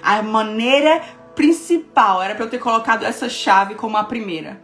[0.00, 1.02] A maneira
[1.34, 4.62] principal era para eu ter colocado essa chave como a primeira.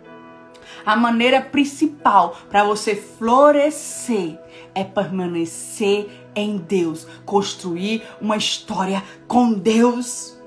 [0.86, 4.38] A maneira principal para você florescer
[4.72, 10.38] é permanecer em Deus, construir uma história com Deus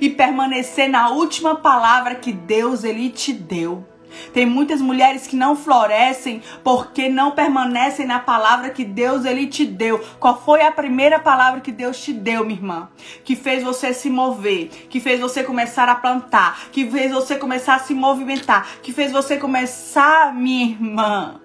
[0.00, 3.84] e permanecer na última palavra que Deus ele te deu.
[4.32, 9.64] Tem muitas mulheres que não florescem porque não permanecem na palavra que Deus ele te
[9.64, 9.98] deu.
[10.18, 12.88] Qual foi a primeira palavra que Deus te deu, minha irmã?
[13.24, 17.76] Que fez você se mover, que fez você começar a plantar, que fez você começar
[17.76, 21.40] a se movimentar, que fez você começar, minha irmã,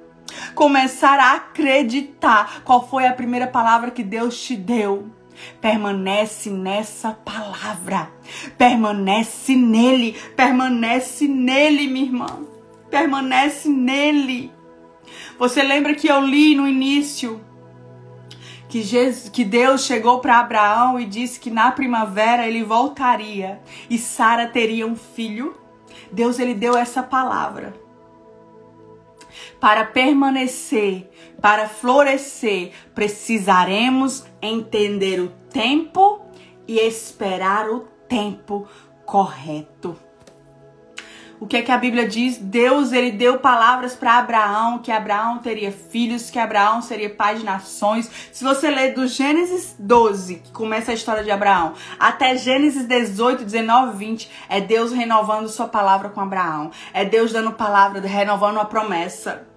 [0.56, 2.62] começar a acreditar.
[2.64, 5.10] Qual foi a primeira palavra que Deus te deu?
[5.62, 8.12] Permanece nessa palavra.
[8.58, 10.14] Permanece nele.
[10.36, 12.59] Permanece nele, minha irmã
[12.90, 14.52] permanece nele.
[15.38, 17.42] Você lembra que eu li no início
[18.70, 23.60] que, Jesus, que Deus chegou para Abraão e disse que na primavera ele voltaria
[23.90, 25.58] e Sara teria um filho?
[26.12, 27.74] Deus ele deu essa palavra.
[29.60, 31.10] Para permanecer,
[31.42, 36.22] para florescer, precisaremos entender o tempo
[36.68, 38.68] e esperar o tempo
[39.06, 40.09] correto.
[41.40, 42.38] O que é que a Bíblia diz?
[42.38, 47.46] Deus, ele deu palavras para Abraão, que Abraão teria filhos, que Abraão seria pai de
[47.46, 48.12] nações.
[48.30, 53.46] Se você ler do Gênesis 12, que começa a história de Abraão, até Gênesis 18,
[53.46, 56.72] 19, 20, é Deus renovando sua palavra com Abraão.
[56.94, 59.49] É Deus dando palavra, renovando uma promessa.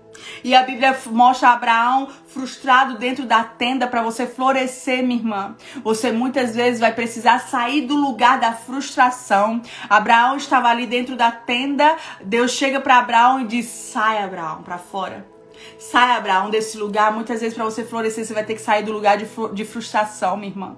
[0.45, 5.57] E a Bíblia mostra Abraão frustrado dentro da tenda para você florescer, minha irmã.
[5.83, 9.61] Você muitas vezes vai precisar sair do lugar da frustração.
[9.89, 11.97] Abraão estava ali dentro da tenda.
[12.25, 15.32] Deus chega para Abraão e diz: "Sai, Abraão, para fora".
[15.79, 17.13] Sai, Abraão, desse lugar.
[17.13, 20.37] Muitas vezes, para você florescer, você vai ter que sair do lugar de, de frustração,
[20.37, 20.77] minha irmã.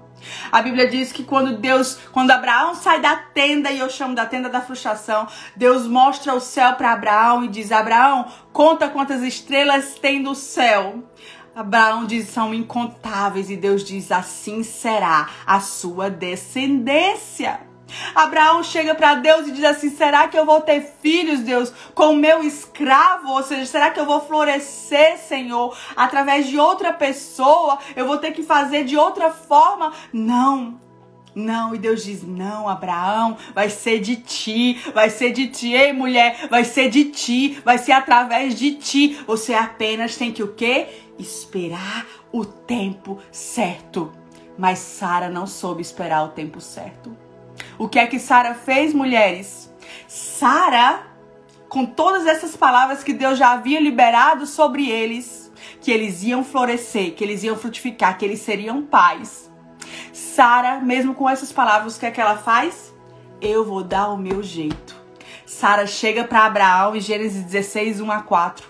[0.51, 4.25] A Bíblia diz que quando Deus, quando Abraão sai da tenda, e eu chamo da
[4.25, 9.95] tenda da frustração, Deus mostra o céu para Abraão e diz: Abraão, conta quantas estrelas
[9.99, 11.03] tem no céu.
[11.55, 17.74] Abraão diz: são incontáveis, e Deus diz: assim será a sua descendência.
[18.13, 22.11] Abraão chega para Deus e diz assim: será que eu vou ter filhos, Deus, com
[22.11, 23.31] o meu escravo?
[23.31, 27.79] Ou seja, será que eu vou florescer, Senhor, através de outra pessoa?
[27.95, 29.93] Eu vou ter que fazer de outra forma?
[30.13, 30.85] Não.
[31.35, 35.91] Não, e Deus diz: Não, Abraão, vai ser de ti, vai ser de ti, ei
[35.91, 39.19] mulher, vai ser de ti, vai ser através de ti.
[39.27, 40.87] Você apenas tem que o quê?
[41.19, 44.13] Esperar o tempo certo.
[44.57, 47.24] Mas Sara não soube esperar o tempo certo.
[47.77, 49.73] O que é que Sara fez, mulheres?
[50.07, 51.03] Sara,
[51.67, 55.51] com todas essas palavras que Deus já havia liberado sobre eles,
[55.81, 59.51] que eles iam florescer, que eles iam frutificar, que eles seriam pais.
[60.13, 62.93] Sara, mesmo com essas palavras, o que é que ela faz?
[63.41, 64.95] Eu vou dar o meu jeito.
[65.45, 68.67] Sara chega para Abraão em Gênesis 16, 1 a 4.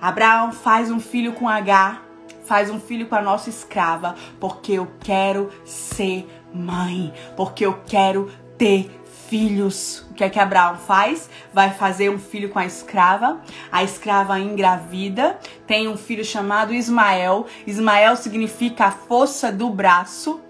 [0.00, 2.02] Abraão faz um filho com H,
[2.44, 8.30] faz um filho com a nossa escrava, porque eu quero ser mãe, porque eu quero
[8.56, 8.90] ter
[9.28, 10.06] filhos.
[10.10, 11.28] O que é que Abraão faz?
[11.52, 13.40] Vai fazer um filho com a escrava.
[13.70, 17.46] A escrava engravida, tem um filho chamado Ismael.
[17.66, 20.40] Ismael significa a força do braço.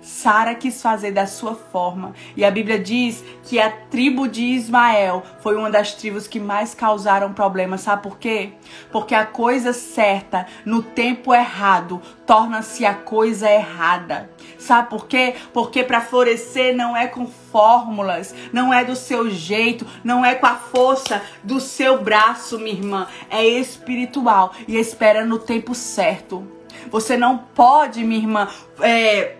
[0.00, 2.14] Sara quis fazer da sua forma.
[2.34, 6.74] E a Bíblia diz que a tribo de Ismael foi uma das tribos que mais
[6.74, 7.82] causaram problemas.
[7.82, 8.52] Sabe por quê?
[8.90, 14.30] Porque a coisa certa no tempo errado torna-se a coisa errada.
[14.58, 15.34] Sabe por quê?
[15.52, 20.46] Porque para florescer não é com fórmulas, não é do seu jeito, não é com
[20.46, 23.06] a força do seu braço, minha irmã.
[23.30, 26.46] É espiritual e espera no tempo certo.
[26.90, 28.48] Você não pode, minha irmã,
[28.80, 29.36] é,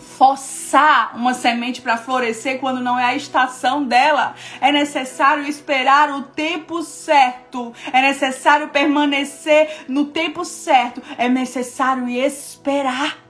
[0.00, 4.34] forçar uma semente para florescer quando não é a estação dela.
[4.60, 7.72] É necessário esperar o tempo certo.
[7.92, 11.02] É necessário permanecer no tempo certo.
[11.16, 13.29] É necessário esperar.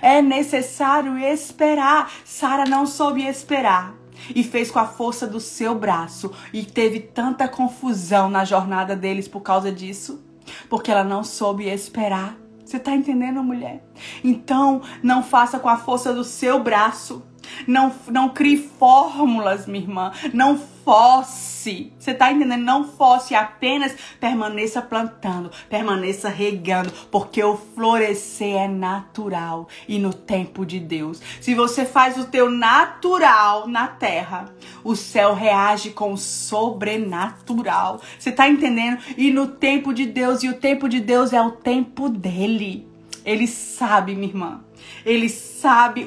[0.00, 2.12] É necessário esperar.
[2.24, 3.94] Sara não soube esperar
[4.34, 9.26] e fez com a força do seu braço e teve tanta confusão na jornada deles
[9.26, 10.24] por causa disso,
[10.68, 12.36] porque ela não soube esperar.
[12.64, 13.84] Você tá entendendo, mulher?
[14.24, 17.22] Então, não faça com a força do seu braço.
[17.66, 20.12] Não, não crie fórmulas, minha irmã.
[20.32, 21.92] Não fosse.
[21.98, 22.62] Você tá entendendo?
[22.62, 23.34] Não fosse.
[23.34, 31.20] Apenas permaneça plantando, permaneça regando, porque o florescer é natural e no tempo de Deus.
[31.40, 34.54] Se você faz o teu natural na terra,
[34.84, 38.00] o céu reage com o sobrenatural.
[38.18, 38.98] Você tá entendendo?
[39.16, 42.86] E no tempo de Deus, e o tempo de Deus é o tempo dele.
[43.24, 44.60] Ele sabe, minha irmã.
[45.04, 45.51] Ele sabe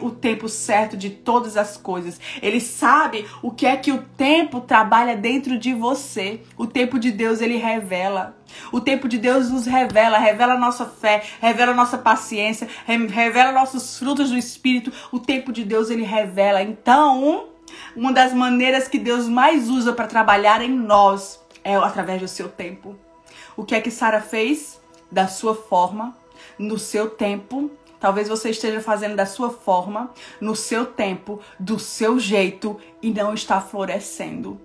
[0.01, 2.19] o tempo certo de todas as coisas.
[2.41, 6.41] Ele sabe o que é que o tempo trabalha dentro de você.
[6.57, 8.35] O tempo de Deus ele revela.
[8.71, 14.29] O tempo de Deus nos revela, revela nossa fé, revela nossa paciência, revela nossos frutos
[14.29, 14.91] do espírito.
[15.11, 16.61] O tempo de Deus ele revela.
[16.61, 17.47] Então,
[17.95, 22.47] uma das maneiras que Deus mais usa para trabalhar em nós é através do seu
[22.47, 22.95] tempo.
[23.57, 24.79] O que é que Sara fez?
[25.11, 26.15] Da sua forma,
[26.57, 27.71] no seu tempo,
[28.05, 33.33] Talvez você esteja fazendo da sua forma, no seu tempo, do seu jeito e não
[33.33, 34.61] está florescendo.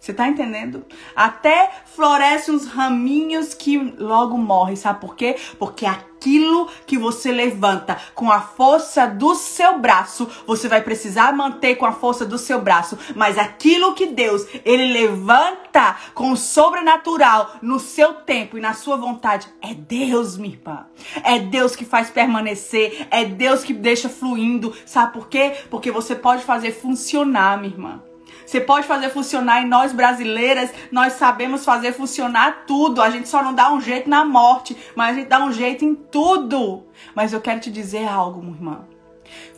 [0.00, 0.84] Você tá entendendo?
[1.14, 4.76] Até floresce uns raminhos que logo morrem.
[4.76, 5.36] Sabe por quê?
[5.58, 11.76] Porque aquilo que você levanta com a força do seu braço, você vai precisar manter
[11.76, 12.98] com a força do seu braço.
[13.14, 18.96] Mas aquilo que Deus, ele levanta com o sobrenatural no seu tempo e na sua
[18.96, 20.86] vontade, é Deus, minha irmã.
[21.24, 24.74] É Deus que faz permanecer, é Deus que deixa fluindo.
[24.86, 25.56] Sabe por quê?
[25.70, 28.07] Porque você pode fazer funcionar, minha irmã.
[28.48, 33.02] Você pode fazer funcionar e nós brasileiras, nós sabemos fazer funcionar tudo.
[33.02, 35.84] A gente só não dá um jeito na morte, mas a gente dá um jeito
[35.84, 36.82] em tudo.
[37.14, 38.84] Mas eu quero te dizer algo, minha irmã.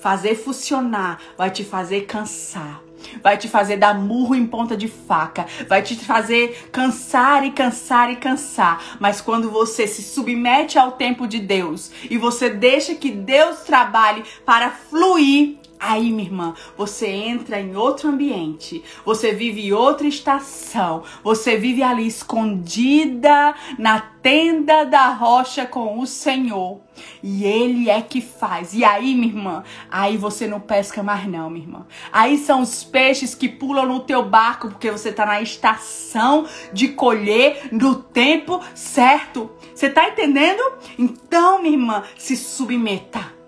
[0.00, 2.82] Fazer funcionar vai te fazer cansar
[3.22, 8.10] vai te fazer dar murro em ponta de faca, vai te fazer cansar e cansar
[8.12, 8.98] e cansar.
[9.00, 14.22] Mas quando você se submete ao tempo de Deus e você deixa que Deus trabalhe
[14.44, 21.56] para fluir, Aí, minha irmã, você entra em outro ambiente, você vive outra estação, você
[21.56, 26.82] vive ali escondida na tenda da rocha com o Senhor.
[27.22, 28.74] E Ele é que faz.
[28.74, 31.86] E aí, minha irmã, aí você não pesca mais, não, minha irmã.
[32.12, 36.88] Aí são os peixes que pulam no teu barco porque você tá na estação de
[36.88, 39.50] colher no tempo certo.
[39.74, 40.62] Você tá entendendo?
[40.98, 43.39] Então, minha irmã, se submeta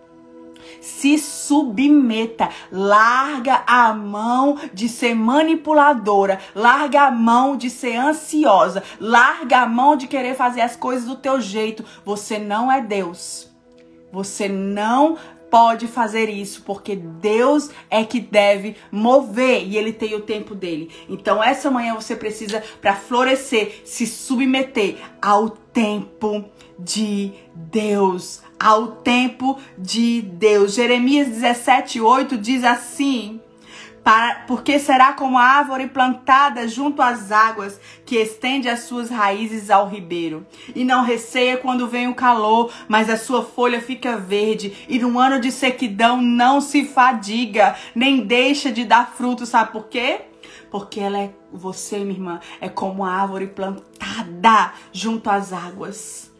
[0.82, 9.60] se submeta, larga a mão de ser manipuladora, larga a mão de ser ansiosa, larga
[9.60, 11.84] a mão de querer fazer as coisas do teu jeito.
[12.04, 13.48] Você não é Deus.
[14.12, 15.16] Você não
[15.52, 20.90] pode fazer isso, porque Deus é que deve mover e ele tem o tempo dele.
[21.08, 26.44] Então essa manhã você precisa para florescer, se submeter ao tempo
[26.78, 30.74] de Deus ao tempo de Deus.
[30.74, 33.40] Jeremias 17:8 diz assim:
[34.04, 39.70] para, porque será como a árvore plantada junto às águas, que estende as suas raízes
[39.70, 44.86] ao ribeiro, e não receia quando vem o calor, mas a sua folha fica verde,
[44.88, 49.86] e no ano de sequidão não se fadiga, nem deixa de dar fruto, sabe por
[49.86, 50.22] quê?
[50.70, 56.31] Porque ela é, você, minha irmã, é como a árvore plantada junto às águas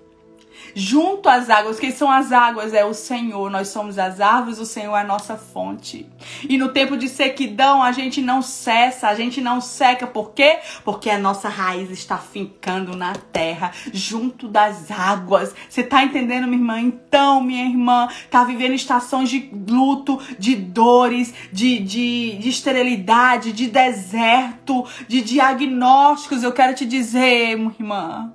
[0.74, 1.78] junto às águas.
[1.78, 2.74] Quem são as águas?
[2.74, 3.50] É o Senhor.
[3.50, 6.08] Nós somos as árvores, o Senhor é a nossa fonte.
[6.48, 10.06] E no tempo de sequidão, a gente não cessa, a gente não seca.
[10.06, 10.58] Por quê?
[10.84, 15.54] Porque a nossa raiz está fincando na terra, junto das águas.
[15.68, 16.80] Você tá entendendo, minha irmã?
[16.80, 23.66] Então, minha irmã, tá vivendo estações de luto, de dores, de, de, de esterilidade, de
[23.68, 26.42] deserto, de diagnósticos.
[26.42, 28.32] Eu quero te dizer, minha irmã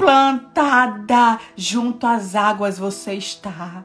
[0.00, 3.84] plantada junto às águas você está.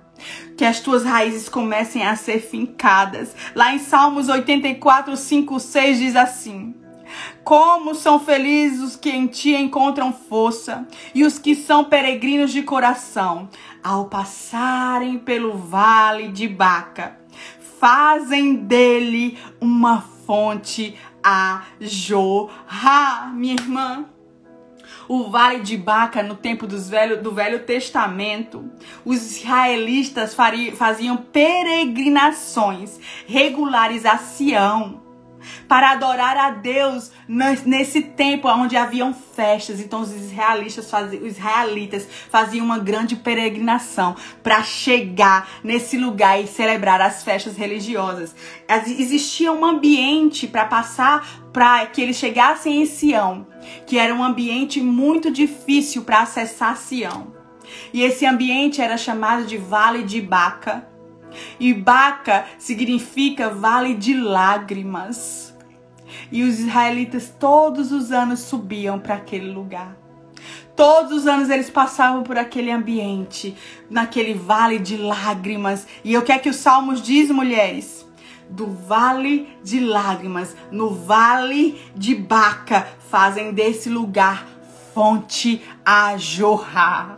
[0.57, 3.35] Que as tuas raízes comecem a ser fincadas.
[3.53, 6.73] Lá em Salmos 84, 5, 6 diz assim:
[7.43, 12.63] Como são felizes os que em ti encontram força e os que são peregrinos de
[12.63, 13.49] coração,
[13.83, 17.19] ao passarem pelo vale de Baca,
[17.77, 24.05] fazem dele uma fonte a jorrar, minha irmã
[25.07, 28.69] o vale de Baca no tempo dos velho, do Velho Testamento,
[29.03, 30.35] os israelitas
[30.75, 35.04] faziam peregrinações regulares a Sião
[35.67, 39.79] para adorar a Deus nesse tempo onde haviam festas.
[39.79, 46.47] Então os israelitas faziam, os israelitas faziam uma grande peregrinação para chegar nesse lugar e
[46.47, 48.35] celebrar as festas religiosas.
[48.87, 53.47] Existia um ambiente para passar para que eles chegassem em Sião,
[53.85, 57.33] que era um ambiente muito difícil para acessar Sião.
[57.93, 60.87] E esse ambiente era chamado de Vale de Baca.
[61.59, 65.53] E Baca significa Vale de Lágrimas.
[66.31, 69.95] E os israelitas todos os anos subiam para aquele lugar.
[70.75, 73.55] Todos os anos eles passavam por aquele ambiente,
[73.89, 75.87] naquele vale de lágrimas.
[76.03, 78.05] E o que é que os Salmos diz, mulheres?
[78.49, 84.45] Do vale de lágrimas, no vale de Baca, fazem desse lugar
[84.95, 87.14] fonte a jorrar.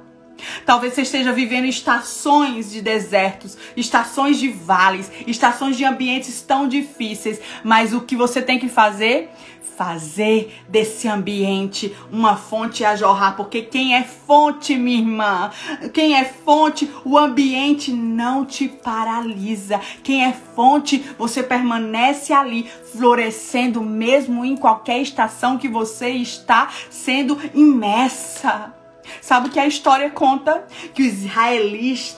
[0.66, 7.40] Talvez você esteja vivendo estações de desertos, estações de vales, estações de ambientes tão difíceis,
[7.64, 9.30] mas o que você tem que fazer?
[9.78, 15.52] Fazer desse ambiente uma fonte a jorrar, porque quem é fonte, minha irmã,
[15.94, 19.80] quem é fonte, o ambiente não te paralisa.
[20.02, 27.38] Quem é fonte, você permanece ali, florescendo mesmo em qualquer estação que você está sendo
[27.54, 28.77] imersa.
[29.22, 30.66] Sabe o que a história conta?
[30.94, 31.24] Que os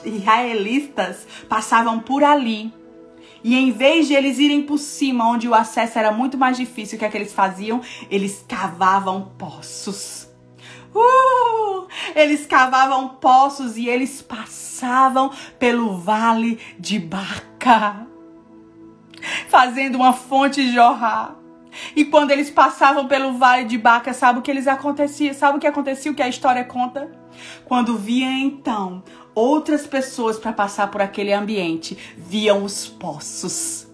[0.04, 2.72] israelitas passavam por ali.
[3.42, 6.96] E em vez de eles irem por cima, onde o acesso era muito mais difícil,
[6.96, 7.80] o que é que eles faziam?
[8.10, 10.28] Eles cavavam poços.
[10.94, 11.86] Uh!
[12.14, 18.06] Eles cavavam poços e eles passavam pelo vale de Baca,
[19.48, 21.39] fazendo uma fonte jorrar.
[21.94, 25.32] E quando eles passavam pelo vale de Baca, sabe o que eles acontecia?
[25.34, 26.10] Sabe o que acontecia?
[26.10, 27.10] O que a história conta?
[27.64, 29.02] Quando via então
[29.34, 33.86] outras pessoas para passar por aquele ambiente, viam os poços.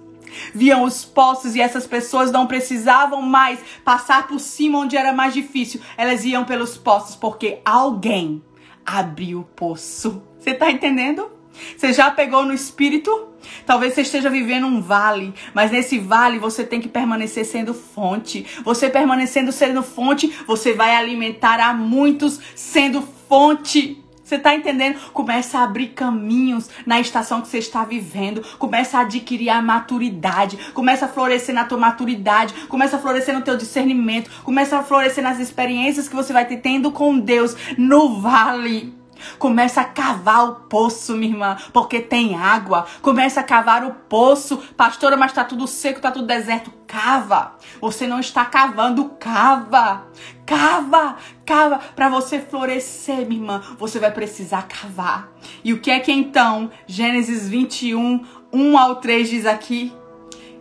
[0.55, 5.33] viam os poços e essas pessoas não precisavam mais passar por cima onde era mais
[5.35, 5.81] difícil.
[5.97, 8.43] Elas iam pelos poços porque alguém
[8.85, 10.23] abriu o poço.
[10.39, 11.36] Você tá entendendo?
[11.77, 13.29] Você já pegou no espírito?
[13.65, 18.47] Talvez você esteja vivendo um vale, mas nesse vale você tem que permanecer sendo fonte.
[18.65, 24.03] Você permanecendo sendo fonte, você vai alimentar a muitos sendo fonte.
[24.27, 24.99] Você está entendendo?
[25.13, 28.43] Começa a abrir caminhos na estação que você está vivendo.
[28.59, 30.59] Começa a adquirir a maturidade.
[30.75, 32.53] Começa a florescer na tua maturidade.
[32.67, 34.29] Começa a florescer no teu discernimento.
[34.43, 38.93] Começa a florescer nas experiências que você vai ter tendo com Deus no vale.
[39.39, 42.87] Começa a cavar o poço, minha irmã, porque tem água.
[43.03, 44.59] Começa a cavar o poço.
[44.77, 46.73] Pastora, mas tá tudo seco, tá tudo deserto.
[46.87, 47.57] Cava.
[47.81, 50.07] Você não está cavando, cava.
[50.45, 51.81] Cava, cava.
[51.95, 55.29] Para você florescer, minha irmã, você vai precisar cavar.
[55.65, 59.93] E o que é que então Gênesis 21, 1 ao 3 diz aqui?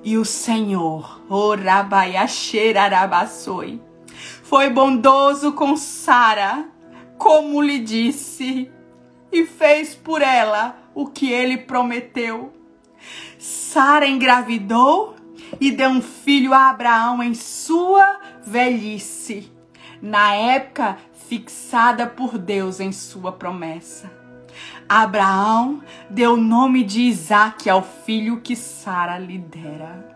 [0.03, 3.81] E o Senhor, Orabaiaxerarabaçoi,
[4.43, 6.74] foi bondoso com Sara
[7.17, 8.71] como lhe disse,
[9.31, 12.53] e fez por ela o que ele prometeu.
[13.37, 15.15] Sara engravidou
[15.59, 19.51] e deu um filho a Abraão em sua velhice,
[20.01, 20.97] na época
[21.27, 24.11] fixada por Deus em sua promessa.
[24.87, 30.14] Abraão deu o nome de Isaque ao filho que Sara lhe dera.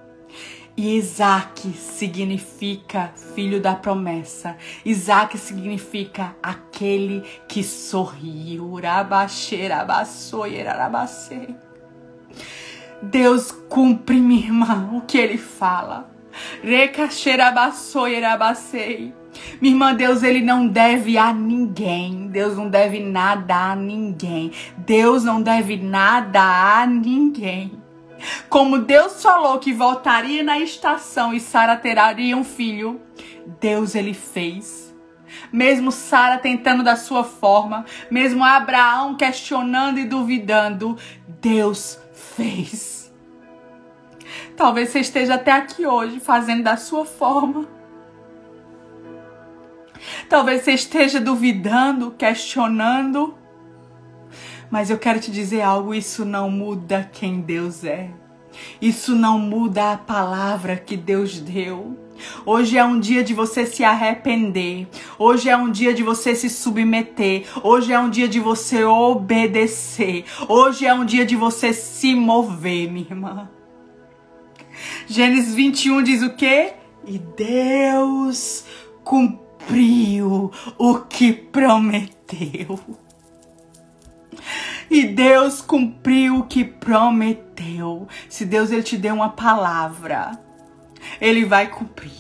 [0.80, 4.56] E Isaac significa filho da promessa.
[4.86, 8.80] Isaac significa aquele que sorriu.
[13.02, 16.10] Deus cumpre, minha irmã, o que ele fala.
[19.60, 22.28] Minha irmã, Deus ele não deve a ninguém.
[22.28, 24.54] Deus não deve nada a ninguém.
[24.78, 26.42] Deus não deve nada
[26.82, 27.79] a ninguém.
[28.50, 33.02] Como Deus falou que voltaria na estação e Sara teria um filho,
[33.60, 34.94] Deus ele fez.
[35.52, 40.98] Mesmo Sara tentando da sua forma, mesmo Abraão questionando e duvidando,
[41.42, 43.12] Deus fez.
[44.56, 47.66] Talvez você esteja até aqui hoje fazendo da sua forma.
[50.28, 53.39] Talvez você esteja duvidando, questionando,
[54.70, 58.10] mas eu quero te dizer algo: isso não muda quem Deus é.
[58.82, 61.98] Isso não muda a palavra que Deus deu.
[62.46, 64.88] Hoje é um dia de você se arrepender.
[65.18, 67.46] Hoje é um dia de você se submeter.
[67.64, 70.26] Hoje é um dia de você obedecer.
[70.48, 73.50] Hoje é um dia de você se mover, minha irmã.
[75.08, 76.74] Gênesis 21 diz o quê?
[77.06, 78.66] E Deus
[79.04, 82.80] cumpriu o que prometeu.
[84.90, 88.08] E Deus cumpriu o que prometeu.
[88.28, 90.32] Se Deus ele te deu uma palavra,
[91.20, 92.12] ele vai cumprir.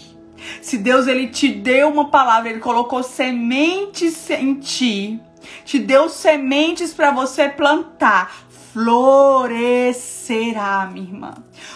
[0.61, 5.19] Se Deus ele te deu uma palavra, ele colocou sementes em ti,
[5.65, 11.33] te deu sementes para você plantar florescerá, minha irmã.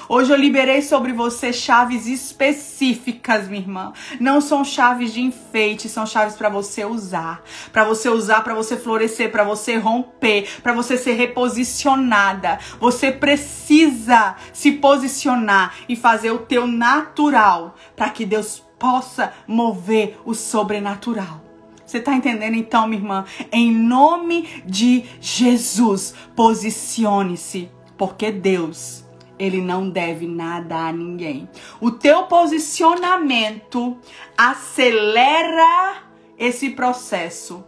[0.07, 3.93] Hoje eu liberei sobre você chaves específicas, minha irmã.
[4.19, 7.41] Não são chaves de enfeite, são chaves para você usar,
[7.71, 12.59] para você usar, para você florescer, para você romper, para você ser reposicionada.
[12.79, 20.33] Você precisa se posicionar e fazer o teu natural para que Deus possa mover o
[20.33, 21.42] sobrenatural.
[21.93, 23.25] Você está entendendo então, minha irmã?
[23.51, 29.05] Em nome de Jesus, posicione-se, porque Deus,
[29.37, 31.47] ele não deve nada a ninguém.
[31.79, 33.95] O teu posicionamento
[34.35, 35.97] acelera
[36.35, 37.63] esse processo.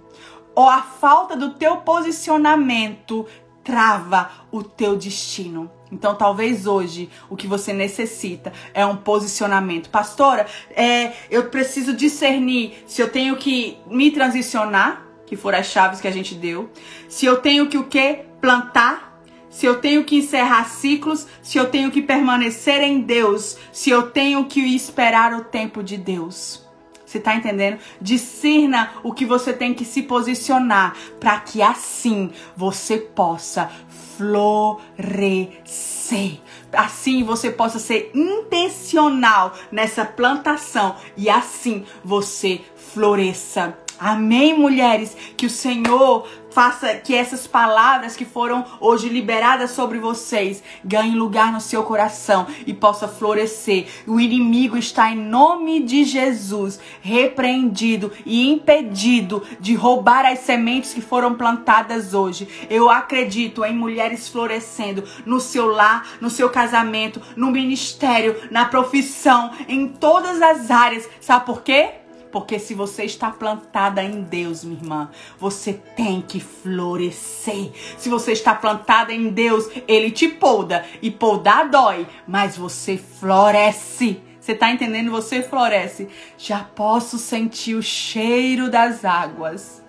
[0.56, 3.28] Ou a falta do teu posicionamento
[3.66, 5.70] trava o teu destino.
[5.92, 9.90] Então, talvez hoje o que você necessita é um posicionamento.
[9.90, 16.00] Pastora, é, eu preciso discernir se eu tenho que me transicionar, que foram as chaves
[16.00, 16.70] que a gente deu,
[17.10, 18.26] se eu tenho que o quê?
[18.40, 23.90] Plantar, se eu tenho que encerrar ciclos, se eu tenho que permanecer em Deus, se
[23.90, 26.65] eu tenho que esperar o tempo de Deus.
[27.06, 27.80] Você tá entendendo?
[28.02, 33.70] Discerna o que você tem que se posicionar para que assim você possa
[34.18, 34.80] florescer.
[36.74, 45.16] Assim você possa ser intencional nessa plantação e assim você floresça Amém, mulheres?
[45.38, 51.52] Que o Senhor faça que essas palavras que foram hoje liberadas sobre vocês ganhem lugar
[51.52, 53.88] no seu coração e possa florescer.
[54.08, 61.02] O inimigo está em nome de Jesus repreendido e impedido de roubar as sementes que
[61.02, 62.48] foram plantadas hoje.
[62.70, 69.52] Eu acredito em mulheres florescendo no seu lar, no seu casamento, no ministério, na profissão,
[69.68, 71.10] em todas as áreas.
[71.20, 72.05] Sabe por quê?
[72.36, 75.10] Porque se você está plantada em Deus, minha irmã,
[75.40, 77.72] você tem que florescer.
[77.98, 80.86] Se você está plantada em Deus, Ele te polda.
[81.02, 84.22] E poldar dói, mas você floresce.
[84.38, 85.12] Você está entendendo?
[85.12, 86.10] Você floresce.
[86.38, 89.85] Já posso sentir o cheiro das águas.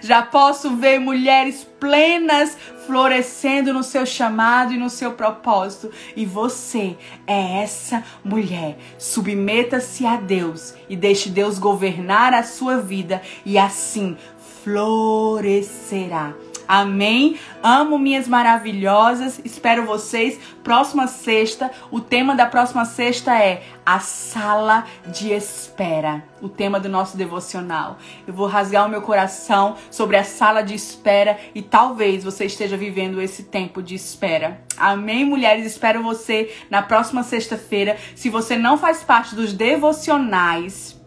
[0.00, 2.56] Já posso ver mulheres plenas
[2.86, 5.90] florescendo no seu chamado e no seu propósito.
[6.16, 8.76] E você é essa mulher.
[8.98, 14.16] Submeta-se a Deus e deixe Deus governar a sua vida e assim
[14.62, 16.34] florescerá.
[16.66, 17.38] Amém?
[17.62, 19.40] Amo minhas maravilhosas.
[19.44, 20.38] Espero vocês.
[20.62, 21.70] Próxima sexta.
[21.90, 26.24] O tema da próxima sexta é a sala de espera.
[26.40, 27.98] O tema do nosso devocional.
[28.26, 32.76] Eu vou rasgar o meu coração sobre a sala de espera e talvez você esteja
[32.76, 34.60] vivendo esse tempo de espera.
[34.76, 35.66] Amém, mulheres?
[35.66, 37.96] Espero você na próxima sexta-feira.
[38.14, 41.01] Se você não faz parte dos devocionais,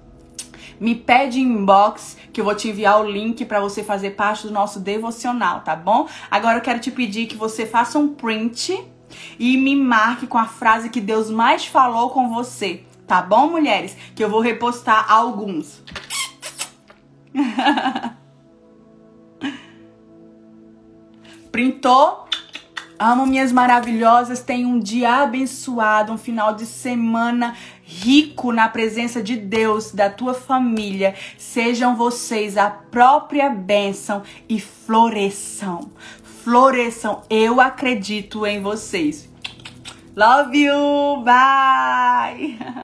[0.80, 4.53] me pede inbox que eu vou te enviar o link para você fazer parte do
[4.53, 6.07] nosso devocional, tá bom?
[6.30, 8.84] Agora eu quero te pedir que você faça um print
[9.39, 13.95] e me marque com a frase que Deus mais falou com você, tá bom, mulheres?
[14.15, 15.84] Que eu vou repostar alguns.
[21.51, 22.26] Printou?
[22.97, 24.41] Amo minhas maravilhosas.
[24.41, 27.55] Tenha um dia abençoado, um final de semana
[27.86, 31.14] rico na presença de Deus, da tua família.
[31.38, 35.92] Sejam vocês a própria bênção e floresçam.
[36.44, 37.22] Floresçam.
[37.30, 39.30] Eu acredito em vocês.
[40.16, 41.24] Love you.
[41.24, 42.58] Bye.